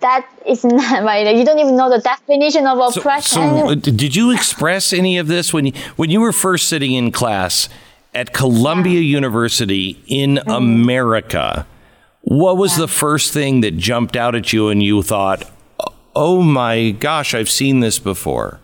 [0.00, 1.34] that is not right.
[1.34, 3.22] You don't even know the definition of oppression.
[3.22, 6.92] so uh, did you express any of this when you, when you were first sitting
[6.92, 7.70] in class
[8.14, 10.50] at Columbia University in Mm-hmm.
[10.50, 11.66] America?
[12.22, 15.44] What was the first thing that jumped out at you and you thought,
[16.14, 18.60] "Oh my gosh, I've seen this before"?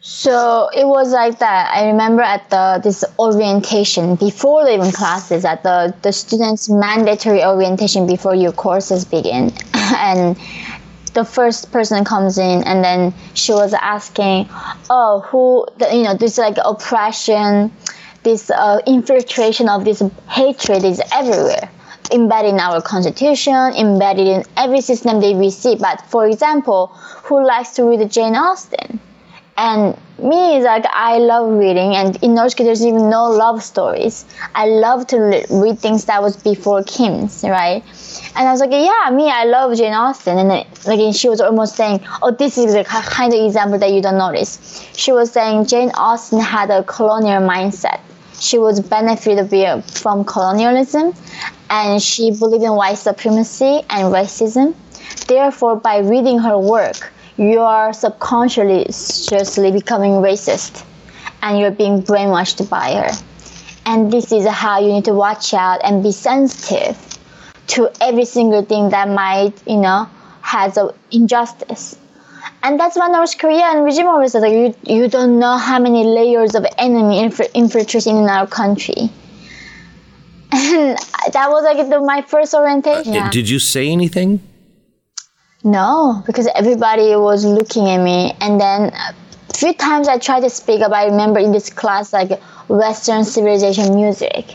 [0.00, 1.70] So it was like that.
[1.74, 7.42] I remember at the this orientation before the even classes at the the students mandatory
[7.42, 10.36] orientation before your courses begin, and
[11.14, 14.46] the first person comes in and then she was asking,
[14.90, 17.72] oh who the, you know this like oppression,
[18.24, 21.70] this uh, infiltration of this hatred is everywhere
[22.12, 25.74] embedded in our constitution, embedded in every system that we see.
[25.76, 26.88] But for example,
[27.24, 29.00] who likes to read Jane Austen?
[29.56, 33.62] And me is like I love reading, and in North Korea there's even no love
[33.62, 34.24] stories.
[34.52, 37.84] I love to read things that was before Kim's, right?
[38.34, 41.40] And I was like, yeah, me, I love Jane Austen, and then, like she was
[41.40, 44.84] almost saying, oh, this is the kind of example that you don't notice.
[44.96, 48.00] She was saying Jane Austen had a colonial mindset.
[48.40, 51.14] She was benefited uh, from colonialism
[51.70, 54.74] and she believed in white supremacy and racism.
[55.26, 60.84] Therefore, by reading her work, you are subconsciously becoming racist
[61.42, 63.10] and you're being brainwashed by her.
[63.86, 66.96] And this is how you need to watch out and be sensitive
[67.68, 70.08] to every single thing that might, you know,
[70.42, 71.96] has an injustice.
[72.64, 75.78] And that's why North Korea and regime always says like, you, you don't know how
[75.78, 79.10] many layers of enemy infiltrating in our country.
[81.26, 83.16] And that was like the, my first orientation.
[83.16, 84.40] Uh, did you say anything?
[85.62, 88.34] No, because everybody was looking at me.
[88.40, 90.92] And then a few times I tried to speak up.
[90.92, 94.54] I remember in this class, like Western civilization music.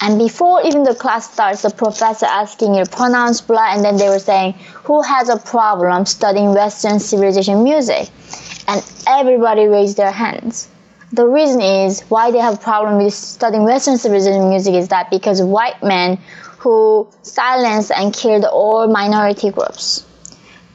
[0.00, 4.08] And before even the class starts, the professor asking your pronouns, blah, and then they
[4.08, 8.08] were saying, who has a problem studying Western civilization music?
[8.68, 10.68] And everybody raised their hands.
[11.12, 15.42] The reason is why they have problem with studying Western civilization music is that because
[15.42, 16.18] white men
[16.58, 20.04] who silenced and killed all minority groups.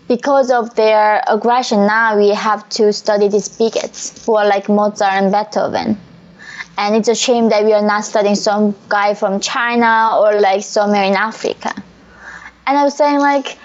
[0.07, 5.13] Because of their aggression, now we have to study these bigots who are like Mozart
[5.13, 5.97] and Beethoven
[6.77, 10.63] and it's a shame that we are not studying some guy from China or like
[10.63, 11.73] somewhere in Africa.
[12.65, 13.57] And I was saying like,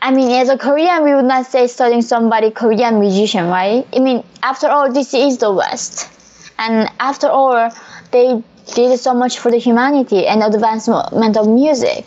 [0.00, 3.86] I mean, as a Korean, we would not say studying somebody Korean musician, right?
[3.94, 6.08] I mean, after all, this is the West,
[6.56, 7.70] and after all,
[8.12, 8.42] they
[8.74, 12.06] did so much for the humanity and advancement of music,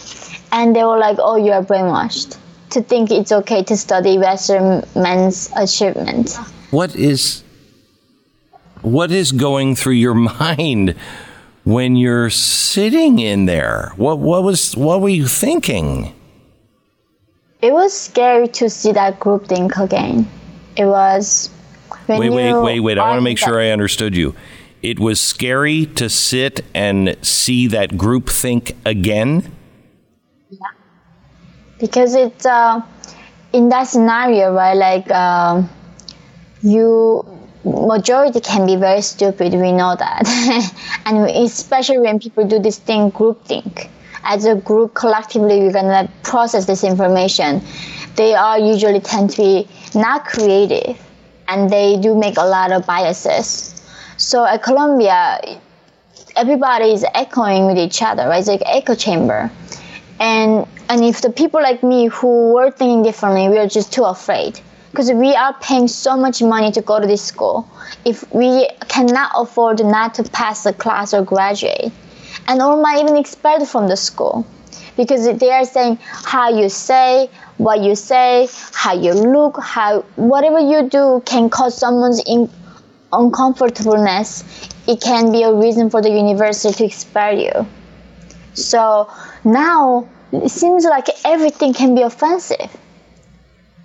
[0.54, 2.38] and they were like, "Oh, you are brainwashed
[2.70, 6.38] to think it's okay to study Western men's achievement."
[6.70, 7.44] What is
[8.82, 10.96] what is going through your mind
[11.64, 13.94] when you're sitting in there?
[13.96, 16.14] What what was what were you thinking?
[17.62, 20.28] It was scary to see that group think again.
[20.76, 21.52] It was
[22.08, 22.98] Wait, wait, wait, wait.
[22.98, 24.36] I want to make sure I understood you.
[24.82, 29.56] It was scary to sit and see that group think again?
[30.50, 30.60] Yeah.
[31.80, 32.82] Because it's uh,
[33.54, 34.74] in that scenario, right?
[34.74, 35.64] Like uh,
[36.64, 37.24] you
[37.64, 39.53] majority can be very stupid.
[39.53, 40.74] We know that,
[41.05, 43.89] and especially when people do this thing groupthink.
[44.24, 47.62] As a group, collectively, we're gonna process this information.
[48.16, 50.99] They are usually tend to be not creative,
[51.47, 53.82] and they do make a lot of biases.
[54.18, 55.39] So at Columbia,
[56.36, 58.39] everybody is echoing with each other, right?
[58.39, 59.51] It's like echo chamber.
[60.20, 64.03] And and if the people like me who were thinking differently, we are just too
[64.03, 64.62] afraid
[64.92, 67.68] because we are paying so much money to go to this school.
[68.04, 71.92] If we cannot afford not to pass the class or graduate,
[72.48, 74.46] and or might even expelled from the school,
[74.98, 80.60] because they are saying how you say, what you say, how you look, how whatever
[80.60, 82.50] you do can cause someone's in,
[83.14, 84.44] uncomfortableness.
[84.88, 87.68] It can be a reason for the university to expel you.
[88.54, 89.10] So
[89.46, 92.76] now it seems like everything can be offensive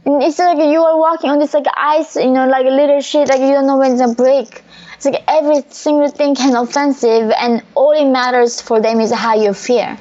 [0.06, 3.28] it's like you are walking on this like ice, you know, like a little shit,
[3.28, 4.62] like you don't know when it's gonna break.
[4.94, 9.34] It's like every single thing can offensive, and all it matters for them is how
[9.34, 9.96] you feel.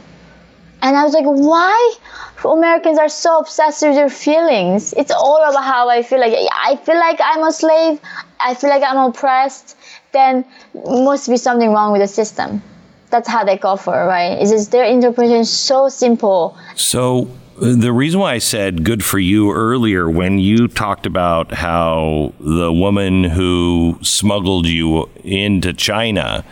[0.82, 1.96] And I was like, why
[2.44, 4.94] Americans are so obsessed with their feelings?
[4.94, 6.20] It's all about how I feel.
[6.20, 8.00] Like I feel like I'm a slave.
[8.40, 9.76] I feel like I'm oppressed.
[10.12, 12.62] Then must be something wrong with the system.
[13.10, 14.40] That's how they go for it, right?
[14.40, 16.56] Is their interpretation so simple.
[16.76, 17.28] So
[17.58, 22.72] the reason why I said good for you earlier when you talked about how the
[22.72, 26.44] woman who smuggled you into China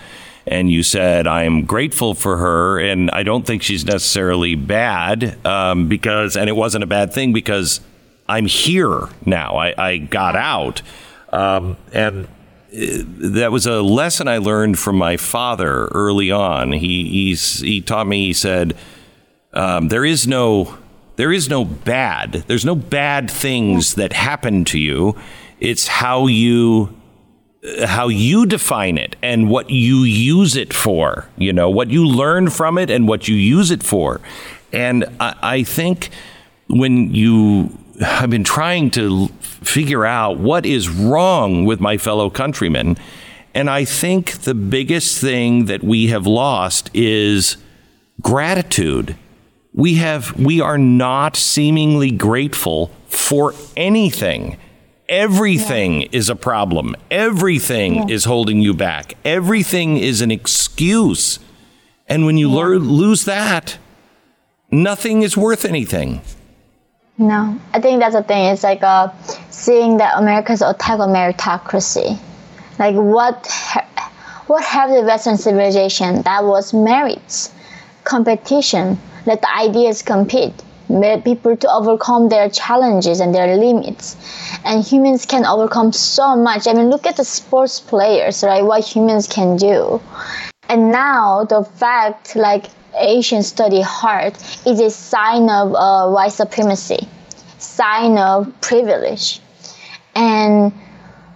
[0.47, 5.89] and you said I'm grateful for her and I don't think she's necessarily bad um,
[5.89, 7.81] because and it wasn't a bad thing because
[8.29, 9.57] I'm here now.
[9.57, 10.81] I, I got out.
[11.33, 16.71] Um, and uh, that was a lesson I learned from my father early on.
[16.71, 18.77] He he taught me he said
[19.53, 20.77] um, there is no
[21.15, 22.43] there is no bad.
[22.47, 25.15] There's no bad things that happen to you.
[25.59, 26.95] It's how you
[27.65, 31.29] uh, how you define it and what you use it for.
[31.37, 34.21] You know what you learn from it and what you use it for.
[34.71, 36.09] And I, I think
[36.67, 42.97] when you I've been trying to figure out what is wrong with my fellow countrymen,
[43.53, 47.57] and I think the biggest thing that we have lost is
[48.19, 49.15] gratitude
[49.73, 54.57] we have we are not seemingly grateful for anything.
[55.09, 56.07] Everything yeah.
[56.11, 56.95] is a problem.
[57.11, 58.15] Everything yeah.
[58.15, 59.15] is holding you back.
[59.25, 61.39] Everything is an excuse.
[62.07, 62.79] And when you yeah.
[62.79, 63.77] lose that
[64.71, 66.21] nothing is worth anything.
[67.17, 67.59] No.
[67.73, 68.45] I think that's the thing.
[68.45, 69.09] It's like uh,
[69.49, 72.19] seeing that america's attack on meritocracy.
[72.79, 73.51] Like what
[74.47, 77.53] what have the Western civilization that was merits,
[78.03, 80.53] competition, let the ideas compete,
[80.89, 84.17] let people to overcome their challenges and their limits.
[84.65, 86.67] And humans can overcome so much.
[86.67, 88.63] I mean, look at the sports players, right?
[88.63, 90.01] What humans can do.
[90.69, 92.65] And now the fact, like
[92.97, 94.33] Asians study hard,
[94.65, 97.07] is a sign of uh, white supremacy,
[97.57, 99.39] sign of privilege.
[100.15, 100.73] And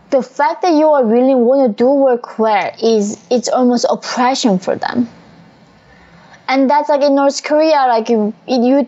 [0.10, 4.60] the fact that you are really want to do work well is it's almost oppression
[4.60, 5.10] for them
[6.48, 8.88] and that's like in north korea like you, you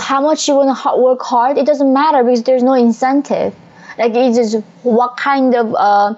[0.00, 3.54] how much you want to work hard it doesn't matter because there's no incentive
[3.98, 6.14] like it's just what kind of uh,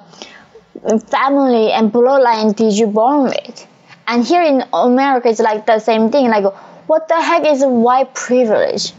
[1.10, 3.66] family and bloodline did you born with
[4.06, 6.44] and here in america it's like the same thing like
[6.86, 8.90] what the heck is white privilege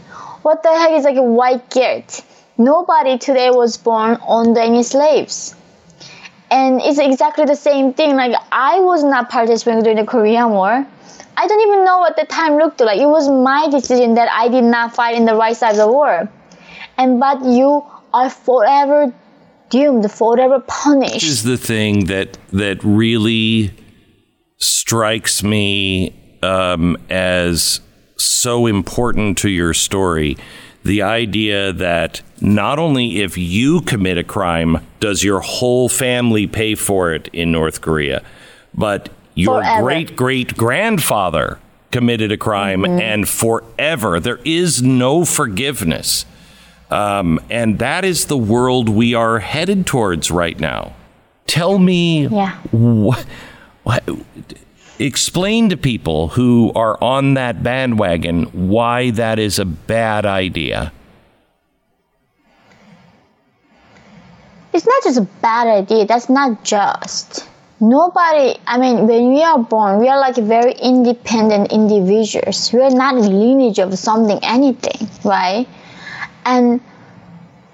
[0.42, 2.24] what the heck is like white guilt
[2.58, 5.54] nobody today was born under any slaves.
[6.50, 8.16] And it's exactly the same thing.
[8.16, 10.86] Like I was not participating during the Korean War.
[11.36, 13.00] I don't even know what the time looked like.
[13.00, 15.88] It was my decision that I did not fight in the right side of the
[15.88, 16.28] war.
[16.96, 19.12] And but you are forever
[19.70, 21.14] doomed, forever punished.
[21.14, 23.72] This is the thing that that really
[24.58, 27.80] strikes me um, as
[28.16, 30.36] so important to your story
[30.84, 36.74] the idea that not only if you commit a crime does your whole family pay
[36.74, 38.22] for it in North Korea,
[38.74, 41.58] but your great great grandfather
[41.90, 43.00] committed a crime mm-hmm.
[43.00, 44.18] and forever.
[44.18, 46.26] There is no forgiveness.
[46.90, 50.94] Um, and that is the world we are headed towards right now.
[51.46, 52.56] Tell me yeah.
[52.72, 53.24] what,
[53.84, 54.02] what
[54.98, 60.92] explain to people who are on that bandwagon why that is a bad idea.
[64.72, 67.48] It's not just a bad idea, that's not just.
[67.80, 72.72] Nobody, I mean, when we are born, we are like very independent individuals.
[72.72, 75.66] We are not lineage of something, anything, right?
[76.44, 76.80] And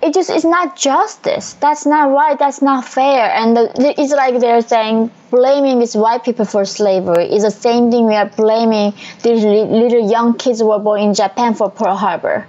[0.03, 1.53] it just is not justice.
[1.55, 2.39] That's not right.
[2.39, 3.31] That's not fair.
[3.31, 7.91] And the, it's like they're saying blaming these white people for slavery is the same
[7.91, 11.97] thing we are blaming these little young kids who were born in Japan for Pearl
[11.97, 12.47] Harbor.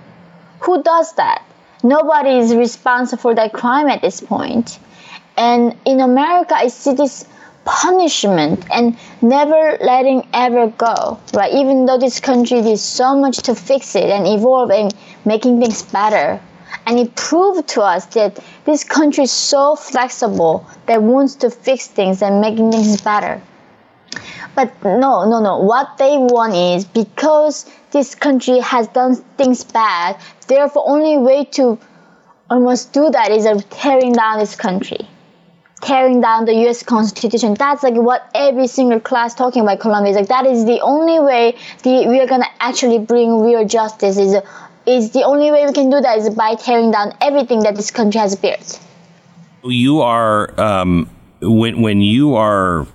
[0.61, 1.43] Who does that?
[1.83, 4.79] Nobody is responsible for that crime at this point.
[5.35, 7.25] And in America, I see this
[7.65, 11.53] punishment and never letting ever go, right?
[11.53, 14.93] Even though this country did so much to fix it and evolve and
[15.25, 16.41] making things better,
[16.85, 21.87] and it proved to us that this country is so flexible that wants to fix
[21.87, 23.41] things and making things better.
[24.55, 25.59] But no, no, no.
[25.59, 31.77] What they want is because this country has done things bad, therefore only way to
[32.49, 35.07] almost do that is of tearing down this country.
[35.81, 37.55] Tearing down the US Constitution.
[37.55, 40.27] That's like what every single class talking about Columbia is like.
[40.27, 44.35] That is the only way the, we are gonna actually bring real justice is
[44.85, 47.91] is the only way we can do that is by tearing down everything that this
[47.91, 48.79] country has built.
[49.63, 51.09] You are um,
[51.41, 52.87] when when you are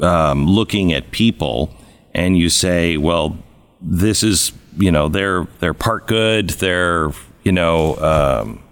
[0.00, 1.74] um, looking at people
[2.14, 3.38] and you say, well,
[3.80, 7.10] this is you know they're they're part good, they're
[7.42, 7.96] you know.
[7.96, 8.62] Um,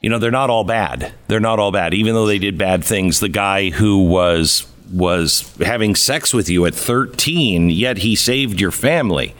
[0.00, 1.12] you know they're not all bad.
[1.28, 3.20] They're not all bad, even though they did bad things.
[3.20, 8.72] The guy who was was having sex with you at 13, yet he saved your
[8.72, 9.34] family.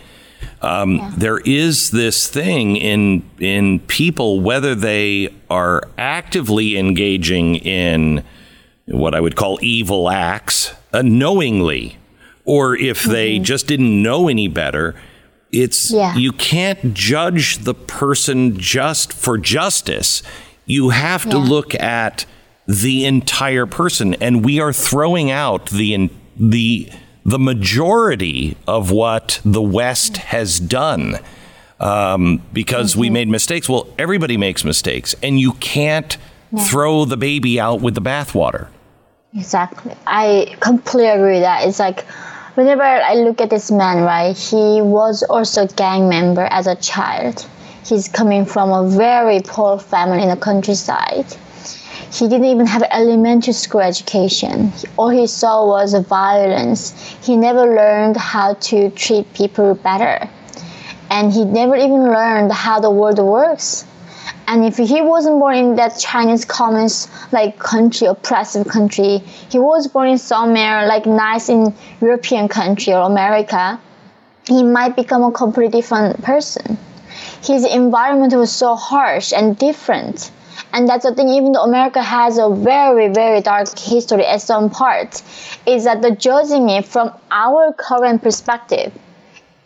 [0.63, 1.13] Um, yeah.
[1.17, 8.23] There is this thing in in people, whether they are actively engaging in
[8.87, 11.97] what I would call evil acts, uh, knowingly,
[12.45, 13.13] or if mm-hmm.
[13.13, 14.95] they just didn't know any better.
[15.53, 16.15] It's yeah.
[16.15, 20.23] you can't judge the person just for justice.
[20.71, 22.27] You have to look at
[22.69, 26.89] the entire person, and we are throwing out the the
[27.25, 31.19] the majority of what the West has done
[31.81, 33.01] um, because mm-hmm.
[33.01, 33.69] we made mistakes.
[33.69, 36.17] Well, everybody makes mistakes, and you can't
[36.53, 36.63] yeah.
[36.63, 38.69] throw the baby out with the bathwater.
[39.35, 39.95] Exactly.
[40.07, 41.67] I completely agree with that.
[41.67, 42.03] It's like
[42.55, 46.77] whenever I look at this man, right, he was also a gang member as a
[46.77, 47.47] child.
[47.85, 51.27] He's coming from a very poor family in the countryside
[52.13, 54.73] he didn't even have elementary school education.
[54.97, 56.93] All he saw was violence.
[57.23, 60.29] He never learned how to treat people better.
[61.09, 63.85] And he never even learned how the world works.
[64.49, 69.19] And if he wasn't born in that Chinese communist like country, oppressive country,
[69.49, 73.81] he was born in somewhere like nice in European country or America,
[74.47, 76.77] he might become a completely different person.
[77.43, 80.31] His environment was so harsh and different
[80.73, 84.71] And that's the thing, even though America has a very, very dark history at some
[84.71, 85.23] parts,
[85.67, 88.93] is that the judging it from our current perspective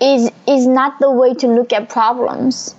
[0.01, 2.75] is is not the way to look at problems.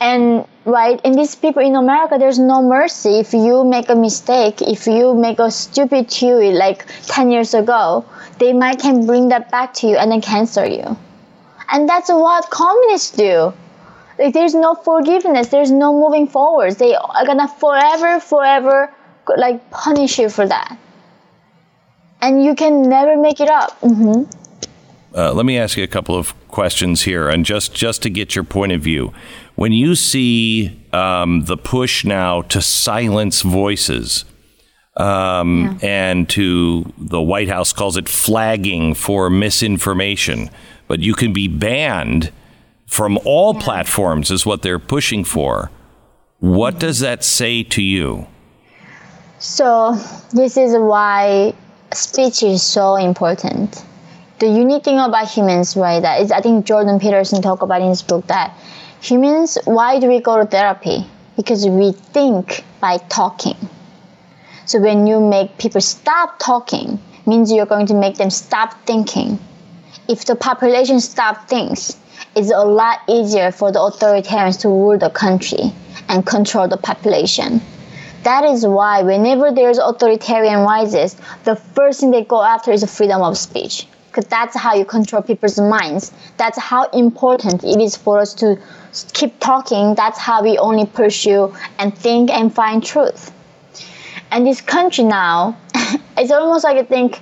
[0.00, 3.18] And right, in these people in America, there's no mercy.
[3.18, 8.04] If you make a mistake, if you make a stupid tweet like 10 years ago,
[8.38, 10.96] they might can bring that back to you and then cancel you.
[11.70, 13.54] And that's what communists do.
[14.18, 15.48] Like there's no forgiveness.
[15.48, 16.74] There's no moving forward.
[16.76, 18.92] They are gonna forever, forever
[19.36, 20.78] like punish you for that,
[22.20, 23.78] and you can never make it up.
[23.80, 24.30] Mm-hmm.
[25.14, 28.34] Uh, let me ask you a couple of questions here, and just just to get
[28.34, 29.12] your point of view.
[29.54, 34.24] When you see um, the push now to silence voices,
[34.96, 35.88] um, yeah.
[35.88, 40.50] and to the White House calls it flagging for misinformation,
[40.88, 42.32] but you can be banned
[42.86, 43.60] from all yeah.
[43.60, 45.70] platforms is what they're pushing for.
[46.38, 46.80] What mm-hmm.
[46.80, 48.26] does that say to you?
[49.38, 49.96] So,
[50.32, 51.54] this is why
[51.92, 53.84] speech is so important.
[54.38, 57.88] The unique thing about humans, right, that is, I think Jordan Peterson talked about in
[57.88, 58.56] his book that
[59.00, 61.06] humans, why do we go to therapy?
[61.36, 63.56] Because we think by talking.
[64.64, 69.38] So when you make people stop talking, means you're going to make them stop thinking.
[70.08, 71.96] If the population stop things,
[72.34, 75.72] it's a lot easier for the authoritarians to rule the country
[76.08, 77.60] and control the population.
[78.22, 83.22] That is why whenever there's authoritarian rises, the first thing they go after is freedom
[83.22, 83.86] of speech.
[84.08, 86.12] Because that's how you control people's minds.
[86.36, 88.58] That's how important it is for us to
[89.12, 89.94] keep talking.
[89.94, 93.30] That's how we only pursue and think and find truth.
[94.30, 95.56] And this country now,
[96.16, 97.20] it's almost like I think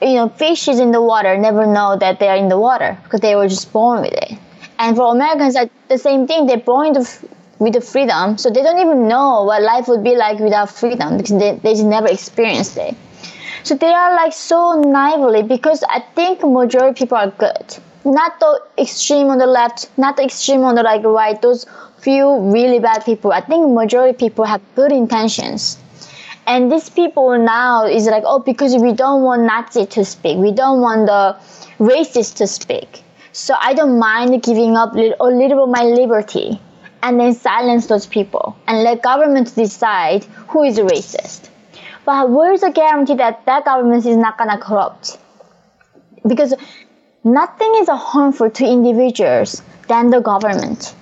[0.00, 3.20] you know, fishes in the water never know that they are in the water because
[3.20, 4.38] they were just born with it.
[4.78, 6.46] And for Americans, like the same thing.
[6.46, 10.38] They're born with the freedom, so they don't even know what life would be like
[10.38, 12.96] without freedom because they, they just never experienced it.
[13.64, 17.76] So they are like so naively because I think majority people are good.
[18.04, 21.40] Not the extreme on the left, not the extreme on the like right.
[21.42, 21.66] Those
[21.98, 23.32] few really bad people.
[23.32, 25.76] I think majority people have good intentions
[26.48, 30.50] and these people now is like, oh, because we don't want Nazi to speak, we
[30.50, 31.36] don't want the
[31.78, 33.02] racist to speak.
[33.32, 36.58] So I don't mind giving up a little bit my liberty
[37.02, 41.50] and then silence those people and let government decide who is racist.
[42.06, 45.18] But where's the guarantee that that government is not gonna corrupt?
[46.26, 46.54] Because
[47.24, 50.94] nothing is harmful to individuals than the government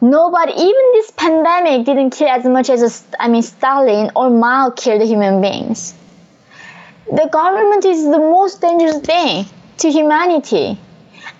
[0.00, 5.02] nobody, even this pandemic didn't kill as much as, I mean, Stalin or Mao killed
[5.02, 5.94] human beings.
[7.06, 9.46] The government is the most dangerous thing
[9.78, 10.78] to humanity.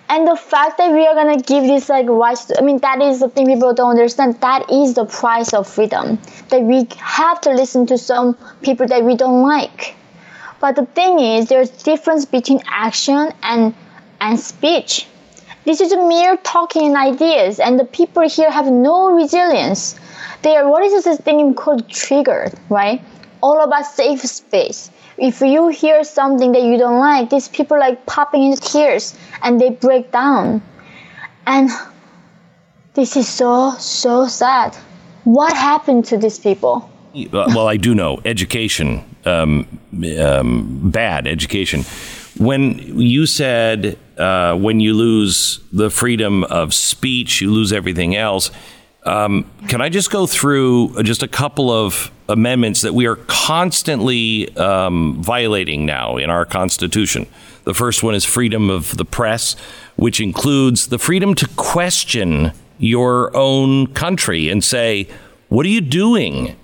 [0.09, 3.19] And the fact that we are gonna give this like rights, I mean, that is
[3.19, 4.39] the thing people don't understand.
[4.39, 6.19] That is the price of freedom.
[6.49, 9.95] That we have to listen to some people that we don't like.
[10.61, 13.75] But the thing is, there's difference between action and
[14.21, 15.07] and speech.
[15.67, 19.99] This is mere talking ideas, and the people here have no resilience.
[20.41, 23.01] They are what is this thing called triggered, right?
[23.43, 24.89] All about safe space.
[25.17, 29.13] If you hear something that you don't like, these people like popping into tears
[29.43, 30.61] and they break down.
[31.45, 31.69] And
[32.93, 34.73] this is so, so sad.
[35.25, 36.89] What happened to these people?
[37.33, 39.67] Well, I do know education, um,
[40.17, 41.83] um, bad education.
[42.37, 48.51] When you said uh, when you lose the freedom of speech, you lose everything else.
[49.03, 54.55] Um, can I just go through just a couple of amendments that we are constantly
[54.57, 57.25] um, violating now in our Constitution?
[57.63, 59.55] The first one is freedom of the press,
[59.95, 65.07] which includes the freedom to question your own country and say,
[65.49, 66.55] What are you doing?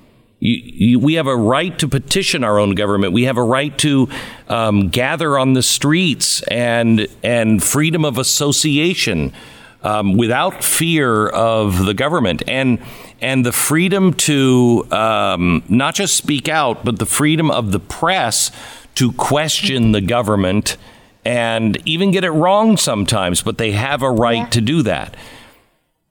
[0.43, 3.13] You, you, we have a right to petition our own government.
[3.13, 4.09] We have a right to
[4.49, 9.31] um, gather on the streets and and freedom of association
[9.83, 12.79] um, without fear of the government and
[13.21, 18.51] and the freedom to um, not just speak out, but the freedom of the press
[18.95, 20.75] to question the government
[21.23, 23.41] and even get it wrong sometimes.
[23.41, 24.49] But they have a right yeah.
[24.49, 25.15] to do that.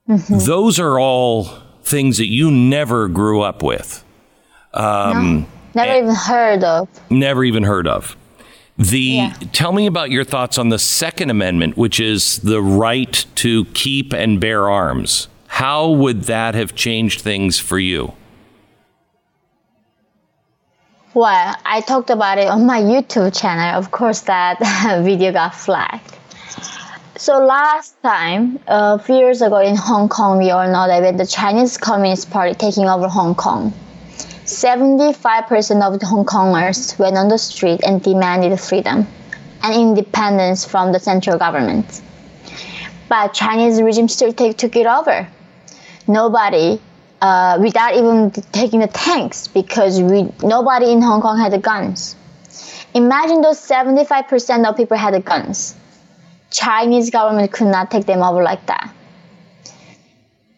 [0.09, 0.39] Mm-hmm.
[0.39, 1.49] Those are all
[1.83, 4.03] things that you never grew up with.
[4.73, 7.11] Um, no, never even heard of.
[7.11, 8.15] Never even heard of.
[8.77, 9.33] The yeah.
[9.51, 14.13] tell me about your thoughts on the Second Amendment, which is the right to keep
[14.13, 15.27] and bear arms.
[15.47, 18.13] How would that have changed things for you?
[21.13, 23.77] Well, I talked about it on my YouTube channel.
[23.77, 24.57] Of course, that
[25.03, 26.17] video got flagged.
[27.15, 31.19] so last time, a few years ago in Hong Kong, we all know that with
[31.19, 33.71] the Chinese Communist Party taking over Hong Kong,
[34.53, 39.07] 75% of the Hong Kongers went on the street and demanded freedom
[39.63, 42.01] and independence from the central government.
[43.09, 45.27] But Chinese regime still take, took it over.
[46.07, 46.79] Nobody,
[47.21, 52.15] uh, without even taking the tanks, because we, nobody in Hong Kong had the guns.
[52.93, 55.75] Imagine those 75% of people had the guns.
[56.51, 58.93] Chinese government could not take them over like that.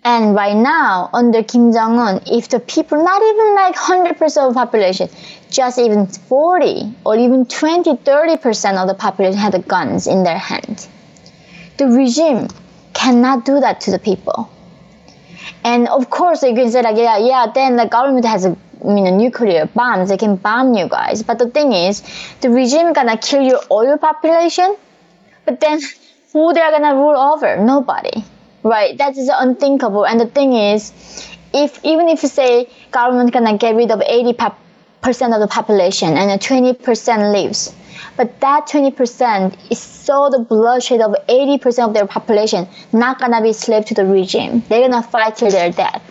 [0.06, 4.54] And right now, under Kim Jong Un, if the people, not even like 100% of
[4.54, 5.10] the population,
[5.50, 10.38] just even 40 or even 20, 30% of the population had the guns in their
[10.38, 10.86] hand,
[11.78, 12.48] the regime
[12.94, 14.52] cannot do that to the people.
[15.64, 19.02] And of course, you can say like, yeah, yeah, then the government has a you
[19.02, 21.24] know, nuclear bombs, they can bomb you guys.
[21.24, 22.04] But the thing is,
[22.42, 24.76] the regime gonna kill your oil population,
[25.46, 25.82] but then
[26.32, 27.58] who they're gonna rule over?
[27.58, 28.24] Nobody
[28.66, 28.98] right?
[28.98, 30.06] That is unthinkable.
[30.06, 30.92] And the thing is,
[31.54, 34.38] if even if you say government gonna get rid of 80
[35.02, 37.74] percent of the population and 20 percent lives,
[38.18, 43.20] but that 20 percent is so the bloodshed of 80 percent of their population not
[43.20, 44.64] gonna be slave to the regime.
[44.68, 46.02] They're gonna fight till their death.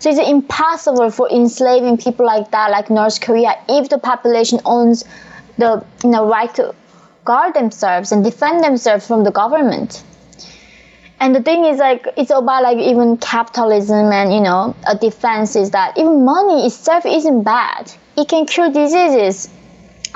[0.00, 5.04] So it's impossible for enslaving people like that, like North Korea, if the population owns
[5.56, 6.74] the you know, right to
[7.24, 10.02] guard themselves and defend themselves from the government.
[11.20, 15.56] And the thing is like it's about like even capitalism and you know a defense
[15.56, 17.90] is that even money itself isn't bad.
[18.16, 19.48] It can cure diseases.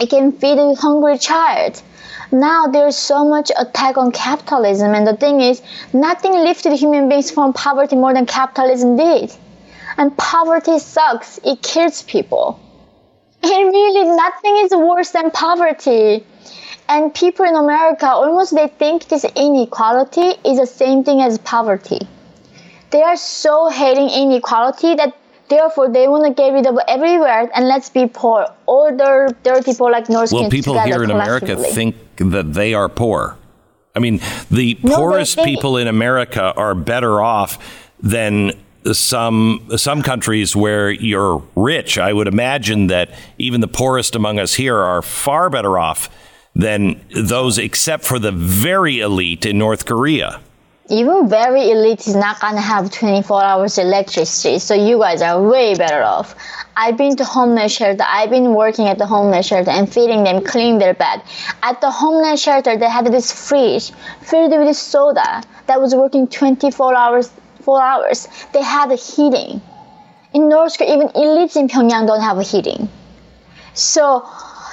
[0.00, 1.82] It can feed a hungry child.
[2.30, 7.30] Now there's so much attack on capitalism and the thing is nothing lifted human beings
[7.30, 9.32] from poverty more than capitalism did.
[9.96, 11.38] And poverty sucks.
[11.44, 12.60] It kills people.
[13.42, 16.26] And really nothing is worse than poverty.
[16.88, 22.00] And people in America almost they think this inequality is the same thing as poverty.
[22.90, 25.14] They are so hating inequality that
[25.50, 28.46] therefore they want to get rid of everywhere and let's be poor.
[28.64, 32.88] All the dirty poor like North Well, people here in America think that they are
[32.88, 33.36] poor.
[33.94, 34.20] I mean,
[34.50, 38.52] the poorest no, people in America are better off than
[38.92, 41.98] some some countries where you're rich.
[41.98, 46.08] I would imagine that even the poorest among us here are far better off
[46.58, 50.40] than those except for the very elite in North Korea.
[50.90, 55.74] Even very elite is not gonna have 24 hours electricity, so you guys are way
[55.74, 56.34] better off.
[56.76, 58.04] I've been to homeless shelter.
[58.06, 61.22] I've been working at the homeless shelter and feeding them, cleaning their bed.
[61.62, 63.92] At the homeless shelter, they had this fridge
[64.22, 67.30] filled with soda that was working 24 hours,
[67.60, 68.26] four hours.
[68.52, 69.60] They had heating.
[70.32, 72.88] In North Korea, even elites in Pyongyang don't have a heating.
[73.74, 74.26] So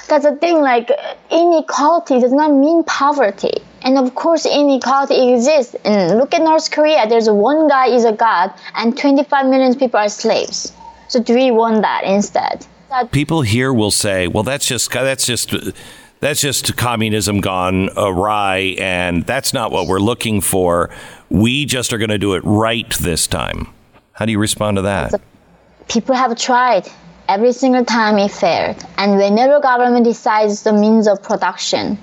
[0.06, 0.90] that's the thing, like
[1.30, 3.62] inequality does not mean poverty.
[3.82, 5.76] And of course, inequality exists.
[5.84, 7.08] And look at North Korea.
[7.08, 10.72] There's one guy is a god, and 25 million people are slaves.
[11.08, 12.66] So do we want that instead?
[12.90, 15.54] That- people here will say, "Well, that's just that's just."
[16.18, 20.88] That's just communism gone awry, and that's not what we're looking for.
[21.28, 23.68] We just are going to do it right this time.
[24.12, 25.20] How do you respond to that?
[25.88, 26.88] People have tried
[27.28, 28.82] every single time it failed.
[28.98, 31.98] And whenever government decides the means of production,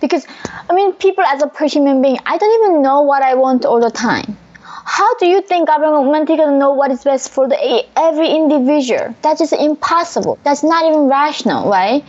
[0.00, 0.26] because
[0.68, 3.80] I mean, people as a human being, I don't even know what I want all
[3.80, 4.36] the time.
[4.86, 9.14] How do you think government is gonna know what is best for the every individual?
[9.22, 10.38] That's just impossible.
[10.44, 12.04] That's not even rational, right?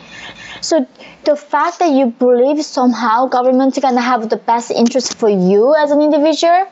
[0.61, 0.86] So
[1.24, 5.74] the fact that you believe somehow government is gonna have the best interest for you
[5.76, 6.68] as an individual,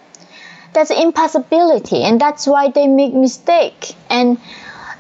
[0.74, 3.96] that's impossibility, and that's why they make mistake.
[4.10, 4.40] And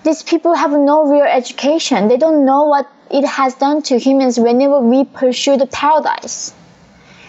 [0.03, 2.07] these people have no real education.
[2.07, 6.53] They don't know what it has done to humans whenever we pursue the paradise.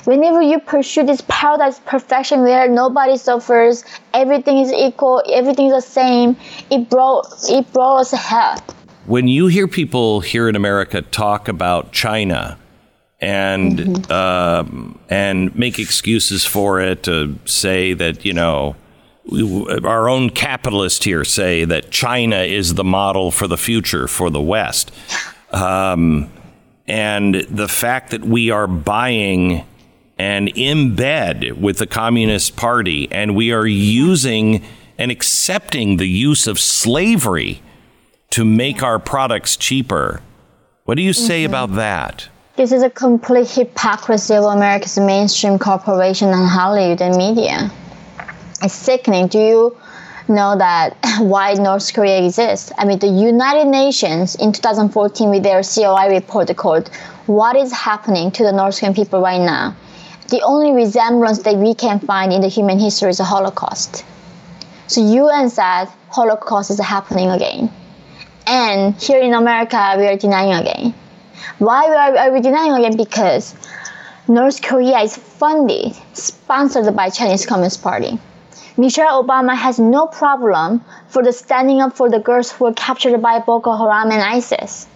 [0.04, 5.80] Whenever you pursue this paradise perfection where nobody suffers, everything is equal, everything is the
[5.80, 6.36] same,
[6.70, 8.62] it brought it brought us hell.
[9.06, 12.58] When you hear people here in America talk about China
[13.20, 14.12] and mm-hmm.
[14.12, 18.76] um, and make excuses for it to say that you know
[19.32, 24.40] our own capitalists here say that China is the model for the future for the
[24.40, 24.92] West.
[25.50, 26.30] Um,
[26.86, 29.64] and the fact that we are buying
[30.18, 34.62] and in bed with the Communist Party and we are using
[34.98, 37.62] and accepting the use of slavery
[38.30, 40.20] to make our products cheaper.
[40.84, 41.50] What do you say mm-hmm.
[41.50, 42.28] about that?
[42.56, 47.70] This is a complete hypocrisy of America's mainstream corporation and Hollywood and media.
[48.62, 49.28] It's sickening.
[49.28, 49.76] Do you
[50.28, 52.72] know that why North Korea exists?
[52.78, 56.88] I mean, the United Nations in 2014 with their COI report called
[57.26, 59.76] "What is happening to the North Korean people right now?"
[60.28, 64.04] the only resemblance that we can find in the human history is the Holocaust.
[64.86, 67.70] So UN said Holocaust is happening again.
[68.46, 70.94] And here in America, we are denying again.
[71.58, 72.96] Why are we denying again?
[72.96, 73.54] Because
[74.28, 78.18] North Korea is funded, sponsored by Chinese Communist Party.
[78.76, 83.22] Michelle Obama has no problem for the standing up for the girls who were captured
[83.22, 84.88] by Boko Haram and ISIS.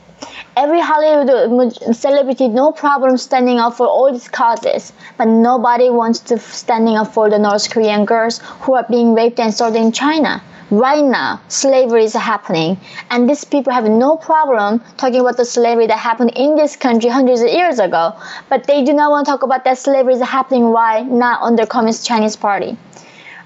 [0.57, 6.41] Every Hollywood celebrity, no problem standing up for all these causes, but nobody wants to
[6.41, 10.43] standing up for the North Korean girls who are being raped and sold in China.
[10.73, 15.87] Right now, slavery is happening, and these people have no problem talking about the slavery
[15.87, 18.17] that happened in this country hundreds of years ago,
[18.49, 21.65] but they do not want to talk about that slavery is happening why not under
[21.65, 22.77] Communist Chinese Party.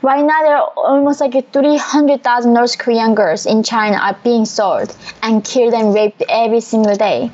[0.02, 4.96] Right now, there are almost like 300,000 North Korean girls in China are being sold
[5.22, 7.30] and killed and raped every single day.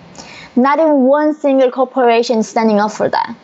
[0.54, 3.34] Not even one single corporation standing up for that.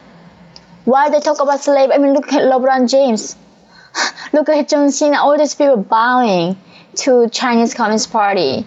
[0.85, 1.95] Why they talk about slavery?
[1.95, 3.35] I mean, look at LeBron James.
[4.35, 5.17] look at John Cena.
[5.17, 6.59] All these people bowing
[6.97, 8.67] to Chinese Communist Party.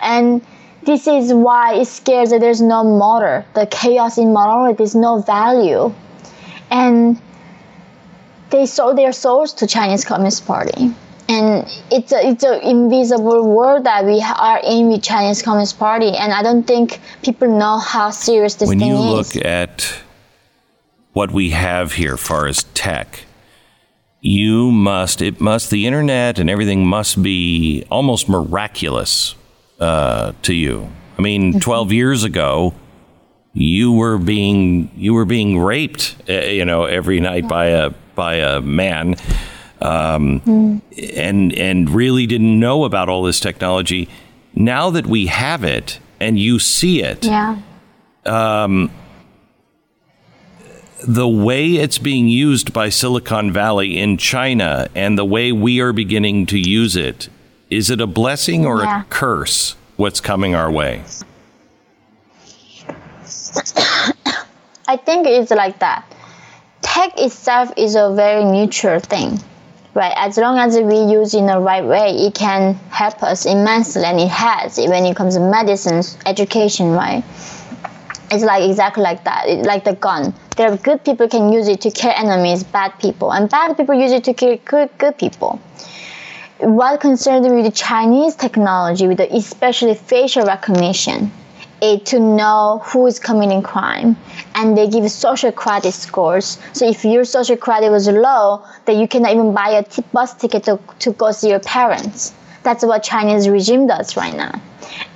[0.00, 0.40] And
[0.82, 3.44] this is why it scares that there's no motor.
[3.54, 5.92] The chaos in morality, there's no value.
[6.70, 7.20] And
[8.50, 10.94] they sold their souls to Chinese Communist Party.
[11.28, 16.10] And it's a, it's an invisible world that we are in with Chinese Communist Party.
[16.16, 18.98] And I don't think people know how serious this when thing is.
[18.98, 20.02] When you look at
[21.12, 23.26] what we have here far as tech,
[24.20, 29.36] you must, it must, the internet and everything must be almost miraculous
[29.78, 30.90] uh, to you.
[31.16, 31.60] I mean, mm-hmm.
[31.60, 32.74] 12 years ago,
[33.52, 37.90] you were being you were being raped, uh, you know, every night by a
[38.20, 39.16] by a man,
[39.80, 40.82] um, mm.
[41.16, 44.10] and and really didn't know about all this technology.
[44.52, 47.56] Now that we have it and you see it, yeah.
[48.26, 48.90] Um,
[51.02, 55.94] the way it's being used by Silicon Valley in China and the way we are
[55.94, 57.30] beginning to use it,
[57.70, 59.00] is it a blessing or yeah.
[59.00, 59.76] a curse?
[59.96, 61.02] What's coming our way?
[64.86, 66.04] I think it's like that
[66.82, 69.38] tech itself is a very neutral thing
[69.94, 70.12] right?
[70.16, 74.20] As long as we use in the right way it can help us immensely and
[74.20, 77.24] it has when it comes to medicine education right?
[78.32, 80.34] It's like exactly like that like the gun.
[80.56, 83.94] There are good people can use it to kill enemies bad people and bad people
[83.94, 85.60] use it to kill good, good people.
[86.58, 91.32] What concerns me with the chinese technology with the especially facial recognition
[91.82, 94.16] it to know who is committing crime.
[94.54, 96.58] And they give social credit scores.
[96.72, 100.34] So if your social credit was low then you cannot even buy a t- bus
[100.34, 102.32] ticket to, to go see your parents.
[102.62, 104.60] That's what chinese regime does right now.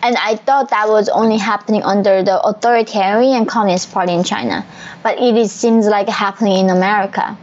[0.03, 4.65] And i thought that was only happening under the authoritarian communist party in china.
[5.03, 7.37] But it is, seems like happening in america.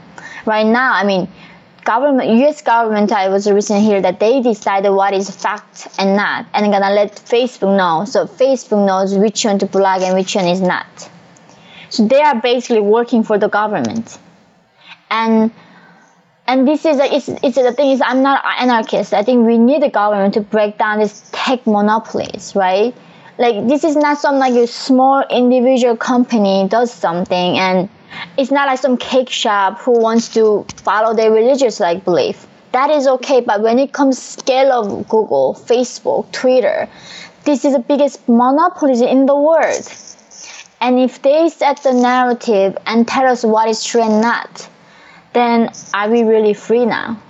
[0.45, 1.27] Right now i mean
[1.83, 2.61] government, U.S.
[2.61, 6.71] government, I was recently here that they decided what is fact and not, and I'm
[6.71, 8.05] gonna let Facebook know.
[8.05, 11.09] So Facebook knows which one to plug and which one is not.
[11.89, 14.17] So they are basically working for the government,
[15.09, 15.51] and
[16.47, 19.13] and this is a, it's it's the thing is I'm not an anarchist.
[19.13, 22.95] I think we need the government to break down these tech monopolies, right?
[23.37, 27.89] Like this is not some like a small individual company does something and
[28.37, 32.47] it's not like some cake shop who wants to follow their religious like belief.
[32.71, 36.87] That is okay, but when it comes scale of Google, Facebook, Twitter,
[37.43, 39.91] this is the biggest monopoly in the world.
[40.79, 44.67] And if they set the narrative and tell us what is true and not,
[45.33, 47.21] then are we really free now?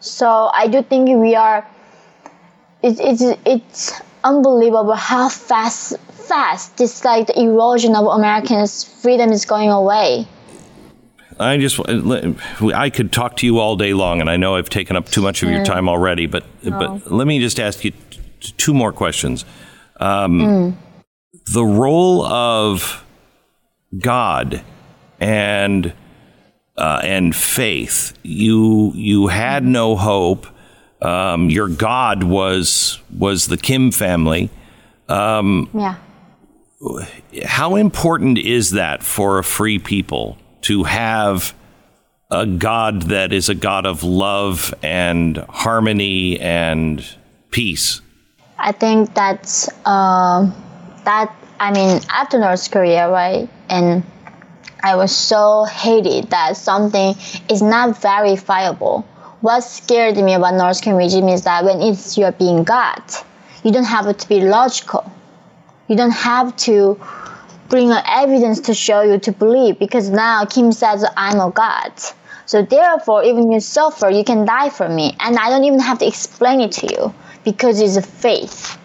[0.00, 1.66] So I do think we are.
[2.82, 5.96] It's it's it's unbelievable how fast
[6.26, 10.26] fast this like the erosion of Americans' freedom is going away.
[11.38, 14.96] I just I could talk to you all day long, and I know I've taken
[14.96, 16.26] up too much of your time already.
[16.26, 16.78] But no.
[16.78, 19.44] but let me just ask you t- two more questions.
[20.00, 20.76] Um, mm.
[21.52, 23.04] The role of
[23.98, 24.62] God
[25.20, 25.92] and
[26.76, 28.16] uh, and faith.
[28.22, 30.46] You you had no hope.
[31.02, 34.48] Um, your God was was the Kim family.
[35.08, 35.96] Um, yeah
[37.44, 41.54] how important is that for a free people to have
[42.30, 47.04] a God that is a God of love and harmony and
[47.50, 48.00] peace?
[48.58, 50.50] I think that's uh,
[51.04, 51.34] that.
[51.58, 53.48] I mean, after North Korea, right?
[53.70, 54.04] And
[54.82, 57.14] I was so hated that something
[57.48, 59.06] is not verifiable.
[59.40, 63.02] What scared me about North Korean regime is that when it's you're being God,
[63.64, 65.10] you don't have to be logical
[65.88, 67.00] you don't have to
[67.68, 71.92] bring evidence to show you to believe because now Kim says I'm a God.
[72.46, 75.98] So therefore, even you suffer, you can die for me, and I don't even have
[75.98, 77.14] to explain it to you
[77.44, 78.78] because it's a faith.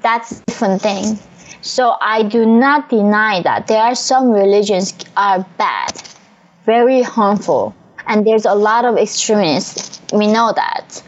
[0.00, 1.18] That's a different thing.
[1.60, 5.92] So I do not deny that there are some religions are bad,
[6.66, 7.72] very harmful,
[8.08, 10.00] and there's a lot of extremists.
[10.12, 11.00] We know that,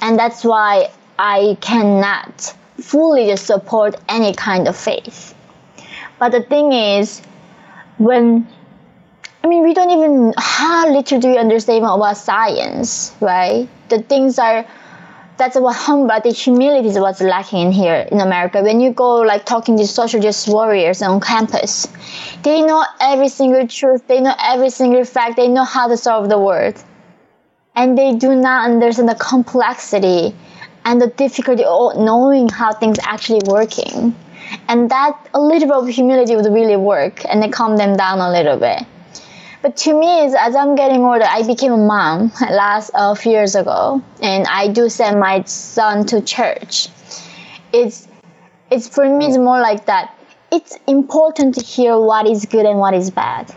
[0.00, 5.34] and that's why I cannot fully support any kind of faith.
[6.18, 7.20] But the thing is,
[7.98, 8.46] when
[9.42, 13.68] I mean, we don't even how little do understand about science, right?
[13.88, 14.66] The things are
[15.36, 18.60] that's what humble, the humility is what's lacking in here in America.
[18.60, 21.86] When you go like talking to social justice warriors on campus,
[22.42, 26.28] they know every single truth, they know every single fact, they know how to solve
[26.28, 26.74] the world,
[27.76, 30.34] and they do not understand the complexity
[30.84, 34.14] and the difficulty of knowing how things actually working.
[34.68, 38.20] And that a little bit of humility would really work and they calm them down
[38.20, 38.86] a little bit.
[39.60, 43.14] But to me, is as I'm getting older, I became a mom last a uh,
[43.14, 46.88] few years ago, and I do send my son to church.
[47.72, 48.06] It's
[48.70, 50.14] it's for me, it's more like that.
[50.52, 53.52] It's important to hear what is good and what is bad,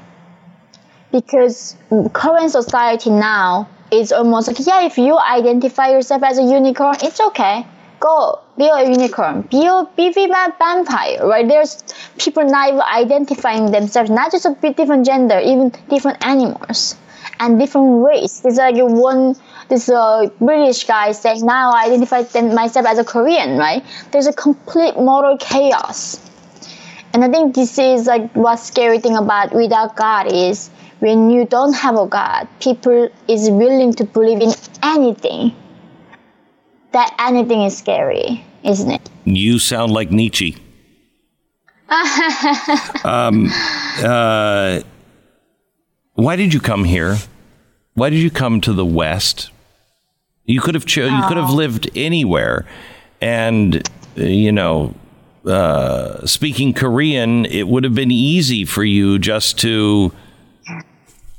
[1.11, 1.77] because
[2.14, 7.19] current society now is almost like yeah, if you identify yourself as a unicorn, it's
[7.19, 7.65] okay
[8.01, 10.27] go be a unicorn, be a, be a
[10.59, 11.47] vampire, right?
[11.47, 11.81] There's
[12.18, 16.95] people not even identifying themselves, not just a different gender, even different animals
[17.39, 18.41] and different race.
[18.43, 19.35] It's like one
[19.69, 23.85] this uh, British guy saying now I identify myself as a Korean, right?
[24.11, 26.19] There's a complete moral chaos.
[27.13, 30.69] And I think this is like what scary thing about without God is
[31.02, 34.52] when you don't have a God, people is willing to believe in
[34.84, 35.52] anything
[36.91, 39.10] that anything is scary, isn't it?
[39.26, 40.57] You sound like Nietzsche.
[43.03, 43.49] um,
[44.03, 44.82] uh,
[46.14, 47.18] why did you come here?
[47.95, 49.49] Why did you come to the West?
[50.45, 51.18] You could have cho- oh.
[51.18, 51.56] you could have oh.
[51.56, 52.68] lived anywhere,
[53.19, 53.82] and
[54.15, 54.94] you know,
[55.45, 60.14] uh, speaking Korean, it would have been easy for you just to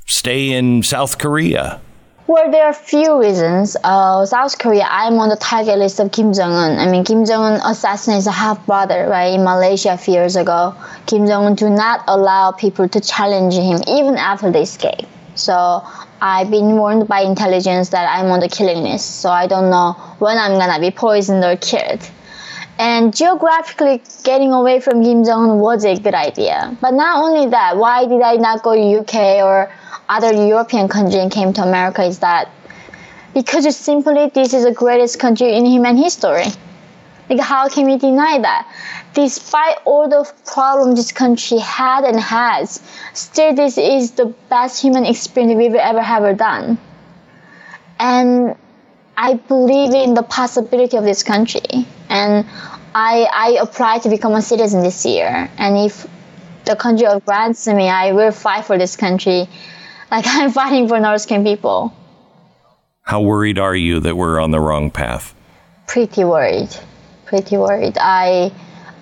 [0.05, 1.81] stay in South Korea.
[2.25, 3.75] Well, there are a few reasons.
[3.83, 6.79] Uh, South Korea, I'm on the target list of Kim Jong Un.
[6.79, 10.37] I mean, Kim Jong Un assassinated a half brother, right, in Malaysia a few years
[10.37, 10.73] ago.
[11.05, 15.05] Kim Jong Un do not allow people to challenge him even after they escape.
[15.35, 15.83] So
[16.21, 19.19] I've been warned by intelligence that I'm on the killing list.
[19.19, 22.09] So I don't know when I'm gonna be poisoned or killed.
[22.79, 26.75] And geographically, getting away from Kim Jong Un was a good idea.
[26.81, 29.69] But not only that, why did I not go to UK or
[30.13, 32.49] other European country and came to America is that
[33.33, 36.45] because it's simply this is the greatest country in human history.
[37.29, 38.71] Like how can we deny that?
[39.13, 42.81] Despite all the problems this country had and has,
[43.13, 46.77] still this is the best human experience we've ever ever done.
[47.99, 48.55] And
[49.17, 51.85] I believe in the possibility of this country.
[52.09, 52.45] And
[52.93, 55.49] I I applied to become a citizen this year.
[55.57, 56.05] And if
[56.65, 59.47] the country grants me, I will fight for this country
[60.13, 61.93] like I'm fighting for North Korean people.
[63.01, 65.35] How worried are you that we're on the wrong path?
[65.87, 66.69] Pretty worried.
[67.25, 67.97] Pretty worried.
[67.99, 68.51] I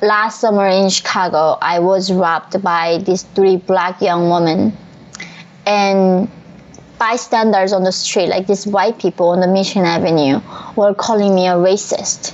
[0.01, 4.75] last summer in Chicago, I was robbed by these three black young women,
[5.67, 6.31] and
[6.97, 10.39] bystanders on the street, like these white people on the Michigan Avenue,
[10.75, 12.31] were calling me a racist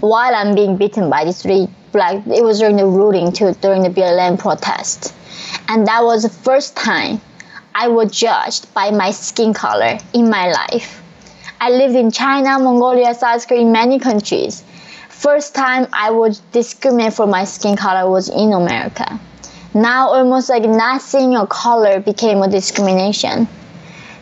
[0.00, 2.26] while I'm being beaten by these three black.
[2.26, 5.14] It was during the looting too, during the BLM protest,
[5.68, 7.20] and that was the first time
[7.80, 11.00] I was judged by my skin color in my life.
[11.60, 14.64] I lived in China, Mongolia, South Korea, many countries.
[15.08, 19.20] First time I was discriminated for my skin color was in America.
[19.74, 23.46] Now almost like not seeing your color became a discrimination.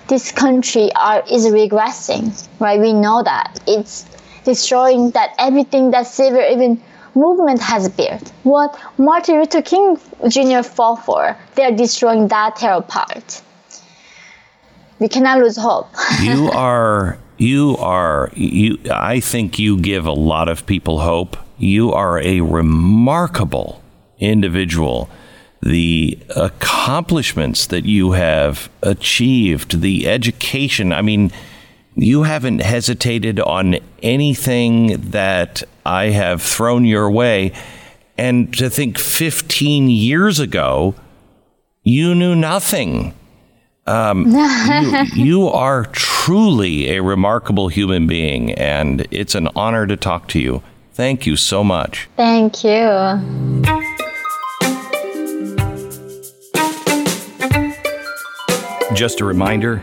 [0.06, 2.78] This country are, is regressing, right?
[2.78, 3.58] We know that.
[3.66, 4.04] It's
[4.44, 6.82] destroying that everything that civil even
[7.16, 8.32] movement has built.
[8.44, 9.98] What Martin Luther King
[10.28, 10.62] Jr.
[10.62, 13.42] fought for, they're destroying that terror part
[14.98, 15.88] we cannot lose hope.
[16.20, 21.36] you are you are you I think you give a lot of people hope.
[21.58, 23.82] You are a remarkable
[24.18, 25.08] individual.
[25.62, 31.32] The accomplishments that you have achieved, the education, I mean,
[31.96, 37.52] you haven't hesitated on anything that I have thrown your way.
[38.18, 40.94] And to think 15 years ago,
[41.82, 43.14] you knew nothing.
[43.86, 50.28] Um, you, you, are truly a remarkable human being, and it's an honor to talk
[50.28, 50.62] to you.
[50.92, 52.08] Thank you so much.
[52.16, 53.62] Thank you.
[58.94, 59.82] Just a reminder